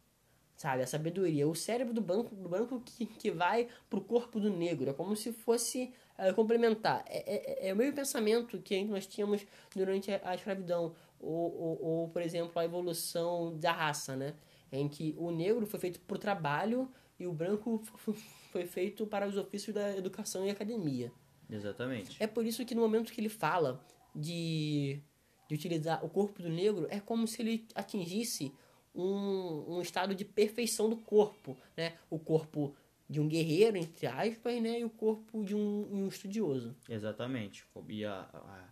sabe? 0.56 0.84
A 0.84 0.88
sabedoria. 0.88 1.48
O 1.48 1.56
cérebro 1.56 1.94
do 1.94 2.02
branco, 2.02 2.36
do 2.36 2.50
branco 2.50 2.82
que, 2.84 3.06
que 3.06 3.32
vai 3.32 3.68
pro 3.90 4.02
corpo 4.02 4.40
do 4.40 4.50
negro. 4.50 4.90
É 4.90 4.94
como 4.94 5.16
se 5.16 5.32
fosse 5.32 5.94
eh, 6.18 6.34
complementar. 6.34 7.04
É, 7.08 7.66
é, 7.66 7.70
é 7.70 7.74
o 7.74 7.76
mesmo 7.76 7.96
pensamento 7.96 8.60
que 8.60 8.84
nós 8.86 9.06
tínhamos 9.06 9.46
durante 9.76 10.12
a, 10.12 10.20
a 10.24 10.36
escravidão. 10.36 10.96
Ou, 11.20 11.62
ou, 11.62 11.84
ou, 11.84 12.10
por 12.10 12.22
exemplo, 12.22 12.60
a 12.60 12.66
evolução 12.66 13.58
da 13.58 13.72
raça, 13.72 14.16
né? 14.16 14.36
Em 14.72 14.88
que 14.88 15.16
o 15.18 15.32
negro 15.32 15.66
foi 15.66 15.80
feito 15.80 16.00
pro 16.02 16.18
trabalho 16.18 16.92
e 17.20 17.26
o 17.26 17.34
branco 17.34 17.82
foi 18.52 18.66
feito 18.66 19.06
para 19.06 19.28
os 19.28 19.38
ofícios 19.38 19.74
da 19.74 19.96
educação 19.98 20.46
e 20.46 20.50
academia. 20.50 21.12
Exatamente. 21.50 22.18
É 22.20 22.28
por 22.28 22.46
isso 22.46 22.66
que 22.66 22.76
no 22.76 22.82
momento 22.82 23.12
que 23.12 23.22
ele 23.22 23.30
fala 23.30 23.80
de, 24.14 25.02
de 25.48 25.56
utilizar 25.56 26.04
o 26.04 26.10
corpo 26.10 26.42
do 26.42 26.50
negro, 26.50 26.88
é 26.90 27.00
como 27.00 27.28
se 27.28 27.42
ele 27.42 27.68
atingisse 27.74 28.54
um, 28.94 29.78
um 29.78 29.82
estado 29.82 30.14
de 30.14 30.26
perfeição 30.26 30.90
do 30.90 30.98
corpo, 30.98 31.56
né? 31.76 31.94
O 32.10 32.20
corpo 32.20 32.76
de 33.10 33.20
um 33.22 33.28
guerreiro, 33.28 33.78
entre 33.78 34.06
aspas, 34.08 34.62
né? 34.62 34.80
E 34.80 34.84
o 34.86 34.90
corpo 34.90 35.44
de 35.44 35.56
um, 35.56 35.88
um 35.92 36.08
estudioso. 36.08 36.76
Exatamente. 36.90 37.66
E 37.88 38.04
a, 38.04 38.22
a 38.34 38.70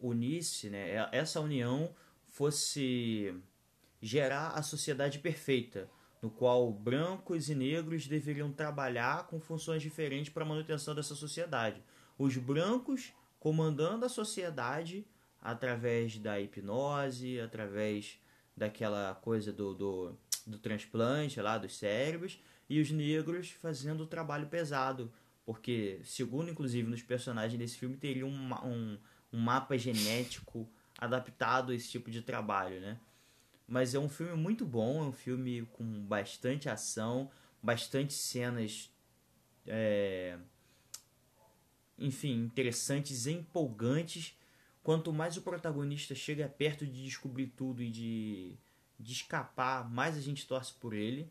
unisse, 0.00 0.68
né? 0.70 0.90
é- 0.90 1.08
Essa 1.12 1.40
união 1.40 1.94
fosse 2.26 3.34
gerar 4.00 4.48
a 4.50 4.62
sociedade 4.62 5.18
perfeita, 5.18 5.88
no 6.22 6.30
qual 6.30 6.70
brancos 6.72 7.48
e 7.48 7.54
negros 7.54 8.06
deveriam 8.06 8.50
trabalhar 8.52 9.26
com 9.26 9.40
funções 9.40 9.82
diferentes 9.82 10.32
para 10.32 10.44
a 10.44 10.48
manutenção 10.48 10.94
dessa 10.94 11.14
sociedade. 11.14 11.82
Os 12.18 12.36
brancos 12.36 13.12
comandando 13.38 14.04
a 14.04 14.08
sociedade 14.08 15.06
através 15.40 16.18
da 16.18 16.38
hipnose, 16.40 17.40
através 17.40 18.18
daquela 18.54 19.14
coisa 19.22 19.52
do, 19.52 19.74
do, 19.74 20.18
do 20.46 20.58
transplante 20.58 21.40
lá 21.40 21.56
dos 21.56 21.76
cérebros, 21.76 22.38
e 22.70 22.80
os 22.80 22.92
negros 22.92 23.50
fazendo 23.50 24.04
o 24.04 24.06
trabalho 24.06 24.46
pesado. 24.46 25.12
Porque, 25.44 26.00
segundo 26.04 26.48
inclusive 26.48 26.88
nos 26.88 27.02
personagens 27.02 27.58
desse 27.58 27.76
filme, 27.76 27.96
teria 27.96 28.24
um, 28.24 28.54
um, 28.64 28.98
um 29.32 29.40
mapa 29.40 29.76
genético 29.76 30.70
adaptado 30.96 31.72
a 31.72 31.74
esse 31.74 31.90
tipo 31.90 32.10
de 32.10 32.22
trabalho, 32.22 32.80
né? 32.80 33.00
Mas 33.66 33.94
é 33.94 33.98
um 33.98 34.08
filme 34.08 34.34
muito 34.34 34.64
bom, 34.64 35.02
é 35.02 35.06
um 35.06 35.12
filme 35.12 35.66
com 35.72 35.84
bastante 36.04 36.68
ação, 36.68 37.30
bastante 37.60 38.12
cenas, 38.12 38.90
é, 39.66 40.38
enfim, 41.98 42.44
interessantes 42.44 43.26
e 43.26 43.32
empolgantes. 43.32 44.36
Quanto 44.82 45.12
mais 45.12 45.36
o 45.36 45.42
protagonista 45.42 46.14
chega 46.14 46.48
perto 46.48 46.86
de 46.86 47.04
descobrir 47.04 47.48
tudo 47.48 47.82
e 47.82 47.90
de, 47.90 48.56
de 48.98 49.12
escapar, 49.12 49.90
mais 49.90 50.16
a 50.16 50.20
gente 50.20 50.46
torce 50.46 50.72
por 50.74 50.94
ele. 50.94 51.30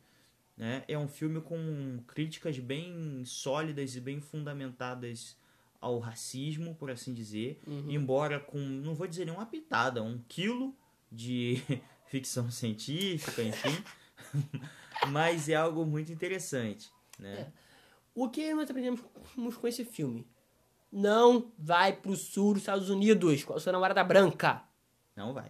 Né? 0.59 0.83
É 0.89 0.97
um 0.97 1.07
filme 1.07 1.39
com 1.39 2.03
críticas 2.05 2.59
bem 2.59 3.23
sólidas 3.23 3.95
e 3.95 4.01
bem 4.01 4.19
fundamentadas 4.19 5.37
ao 5.79 5.99
racismo, 5.99 6.75
por 6.75 6.91
assim 6.91 7.13
dizer. 7.13 7.61
Embora 7.87 8.41
com, 8.41 8.59
não 8.59 8.93
vou 8.93 9.07
dizer 9.07 9.23
nenhuma 9.23 9.45
pitada, 9.45 10.03
um 10.03 10.21
quilo 10.27 10.75
de 11.09 11.63
ficção 12.07 12.51
científica, 12.51 13.41
enfim. 13.41 13.81
Mas 15.07 15.47
é 15.47 15.55
algo 15.55 15.85
muito 15.85 16.11
interessante, 16.11 16.91
né? 17.17 17.53
O 18.13 18.29
que 18.29 18.53
nós 18.53 18.69
aprendemos 18.69 19.01
com 19.55 19.65
esse 19.65 19.85
filme? 19.85 20.27
Não 20.91 21.53
vai 21.57 21.93
pro 21.93 22.17
sul 22.17 22.53
dos 22.53 22.63
Estados 22.63 22.89
Unidos 22.89 23.45
com 23.45 23.53
a 23.53 23.59
sua 23.61 23.71
namorada 23.71 24.03
branca. 24.03 24.61
Não 25.15 25.33
vai. 25.33 25.49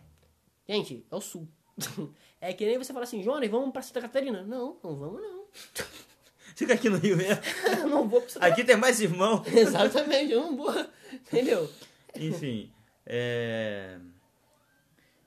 Gente, 0.68 1.04
é 1.10 1.16
o 1.16 1.22
sul. 1.22 1.50
É 2.42 2.54
que 2.54 2.66
nem 2.66 2.78
você 2.78 2.94
fala 2.94 3.04
assim, 3.04 3.22
Jonas, 3.22 3.50
vamos 3.50 3.74
pra 3.74 3.82
Santa 3.82 4.00
Catarina. 4.00 4.42
Não, 4.44 4.78
não 4.82 4.96
vamos 4.96 5.22
não. 5.22 5.44
Fica 6.56 6.74
aqui 6.74 6.90
no 6.90 6.98
Rio 6.98 7.16
mesmo. 7.16 7.42
Não 7.90 8.08
vou 8.08 8.22
pra 8.22 8.30
Santa 8.30 8.46
Aqui 8.46 8.64
tem 8.66 8.76
mais 8.76 9.00
irmão. 9.00 9.44
Exatamente, 9.46 10.34
eu 10.34 10.42
não 10.42 10.58
vou. 10.58 10.74
Entendeu? 11.14 11.70
Enfim, 12.16 12.70
é... 13.06 13.98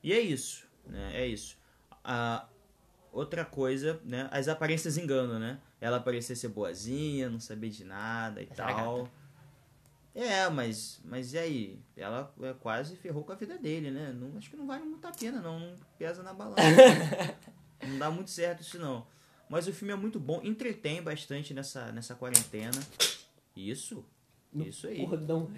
E 0.03 0.13
é 0.13 0.19
isso. 0.19 0.67
Né? 0.85 1.21
É 1.21 1.27
isso. 1.27 1.57
A 2.03 2.47
outra 3.11 3.45
coisa, 3.45 3.99
né? 4.03 4.27
As 4.31 4.47
aparências 4.47 4.97
enganam, 4.97 5.39
né? 5.39 5.59
Ela 5.79 5.99
parecia 5.99 6.35
ser 6.35 6.49
boazinha, 6.49 7.29
não 7.29 7.39
saber 7.39 7.69
de 7.69 7.83
nada 7.83 8.41
e 8.41 8.47
Mas 8.49 8.59
era 8.59 8.73
tal. 8.73 8.99
É, 8.99 9.22
mas, 10.51 11.01
mas 11.03 11.33
e 11.33 11.39
aí? 11.39 11.79
Ela 11.97 12.31
é, 12.41 12.53
quase 12.53 12.95
ferrou 12.95 13.23
com 13.23 13.31
a 13.31 13.35
vida 13.35 13.57
dele, 13.57 13.89
né? 13.89 14.13
Não, 14.13 14.37
acho 14.37 14.49
que 14.49 14.55
não 14.55 14.67
vale 14.67 14.83
muito 14.83 15.05
a 15.07 15.11
pena, 15.11 15.41
não. 15.41 15.59
Não 15.59 15.75
pesa 15.97 16.21
na 16.21 16.33
balança. 16.33 16.61
não 17.87 17.97
dá 17.97 18.11
muito 18.11 18.29
certo 18.29 18.61
isso, 18.61 18.77
não. 18.77 19.07
Mas 19.49 19.67
o 19.67 19.73
filme 19.73 19.93
é 19.93 19.95
muito 19.95 20.19
bom, 20.19 20.39
entretém 20.43 21.01
bastante 21.01 21.53
nessa, 21.53 21.91
nessa 21.91 22.15
quarentena. 22.15 22.79
Isso, 23.55 24.05
isso 24.53 24.87
aí. 24.87 25.05
Cordão. 25.05 25.51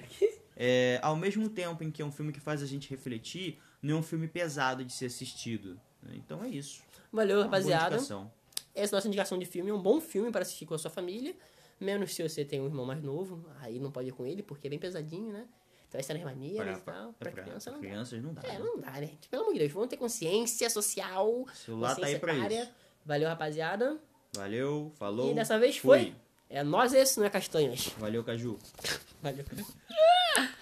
É, 0.56 1.00
ao 1.02 1.16
mesmo 1.16 1.50
tempo 1.50 1.84
em 1.84 1.92
que 1.92 2.02
é 2.02 2.06
um 2.06 2.12
filme 2.12 2.32
que 2.32 2.40
faz 2.40 2.64
a 2.64 2.66
gente 2.66 2.90
refletir, 2.90 3.60
não 3.82 3.98
é 3.98 4.00
um 4.00 4.04
filme 4.04 4.28
pesado 4.28 4.84
de 4.86 4.94
ser 4.94 5.08
assistido. 5.08 5.80
né? 6.02 6.14
Então 6.16 6.44
é 6.44 6.50
isso. 6.50 6.82
Valeu, 7.12 7.36
boa 7.36 7.46
rapaziada. 7.46 7.96
Essa 7.96 8.14
é 8.74 8.84
a 8.84 8.92
nossa 8.92 9.08
indicação 9.08 9.38
de 9.38 9.46
filme. 9.46 9.70
É 9.70 9.74
um 9.74 9.82
bom 9.82 10.02
filme 10.02 10.32
para 10.32 10.42
assistir 10.42 10.66
com 10.66 10.74
a 10.74 10.78
sua 10.78 10.92
família. 10.92 11.36
Menos 11.80 12.14
se 12.14 12.28
você 12.28 12.46
tem 12.46 12.62
um 12.62 12.66
irmão 12.66 12.86
mais 12.86 13.02
novo. 13.02 13.46
Aí 13.60 13.80
não 13.80 13.92
pode 13.92 14.10
ir 14.10 14.12
com 14.12 14.26
ele, 14.26 14.42
porque 14.42 14.68
é 14.68 14.70
bem 14.70 14.80
pesadinho, 14.80 15.32
né? 15.34 15.46
Então 15.88 16.00
as 16.00 16.06
cenas 16.06 16.24
maneiras 16.24 16.78
e 16.78 16.82
tal. 16.82 17.14
Pra, 17.14 17.32
pra- 17.32 17.44
criança 17.44 17.70
pra 17.70 17.78
não 17.78 17.82
dá. 17.82 17.88
crianças 17.88 18.24
não 18.24 18.34
dá. 18.34 18.42
É, 18.44 18.52
né? 18.54 18.60
não 18.60 18.80
dá, 18.80 18.92
né? 18.92 19.08
gente? 19.08 19.30
Pelo 19.30 19.44
amor 19.44 19.54
de 19.54 19.60
Deus, 19.60 19.72
vamos 19.72 19.90
ter 19.90 19.98
consciência 19.98 20.70
social. 20.70 21.30
O 21.44 21.50
celular 21.54 21.96
tá 21.96 22.06
aí 22.08 22.20
pra 22.20 22.36
etária. 22.36 22.64
isso. 22.64 22.72
Valeu, 23.06 23.30
rapaziada. 23.30 24.00
Valeu, 24.34 24.92
falou. 24.96 25.32
E 25.32 25.34
dessa 25.36 25.60
vez 25.60 25.78
fui. 25.78 26.00
foi. 26.00 26.16
É 26.50 26.64
nós 26.64 26.94
esse, 26.94 27.18
não 27.20 27.26
é 27.26 27.30
castanhas. 27.30 27.88
Valeu, 27.98 28.24
Caju. 28.24 28.58
Valeu. 29.22 29.46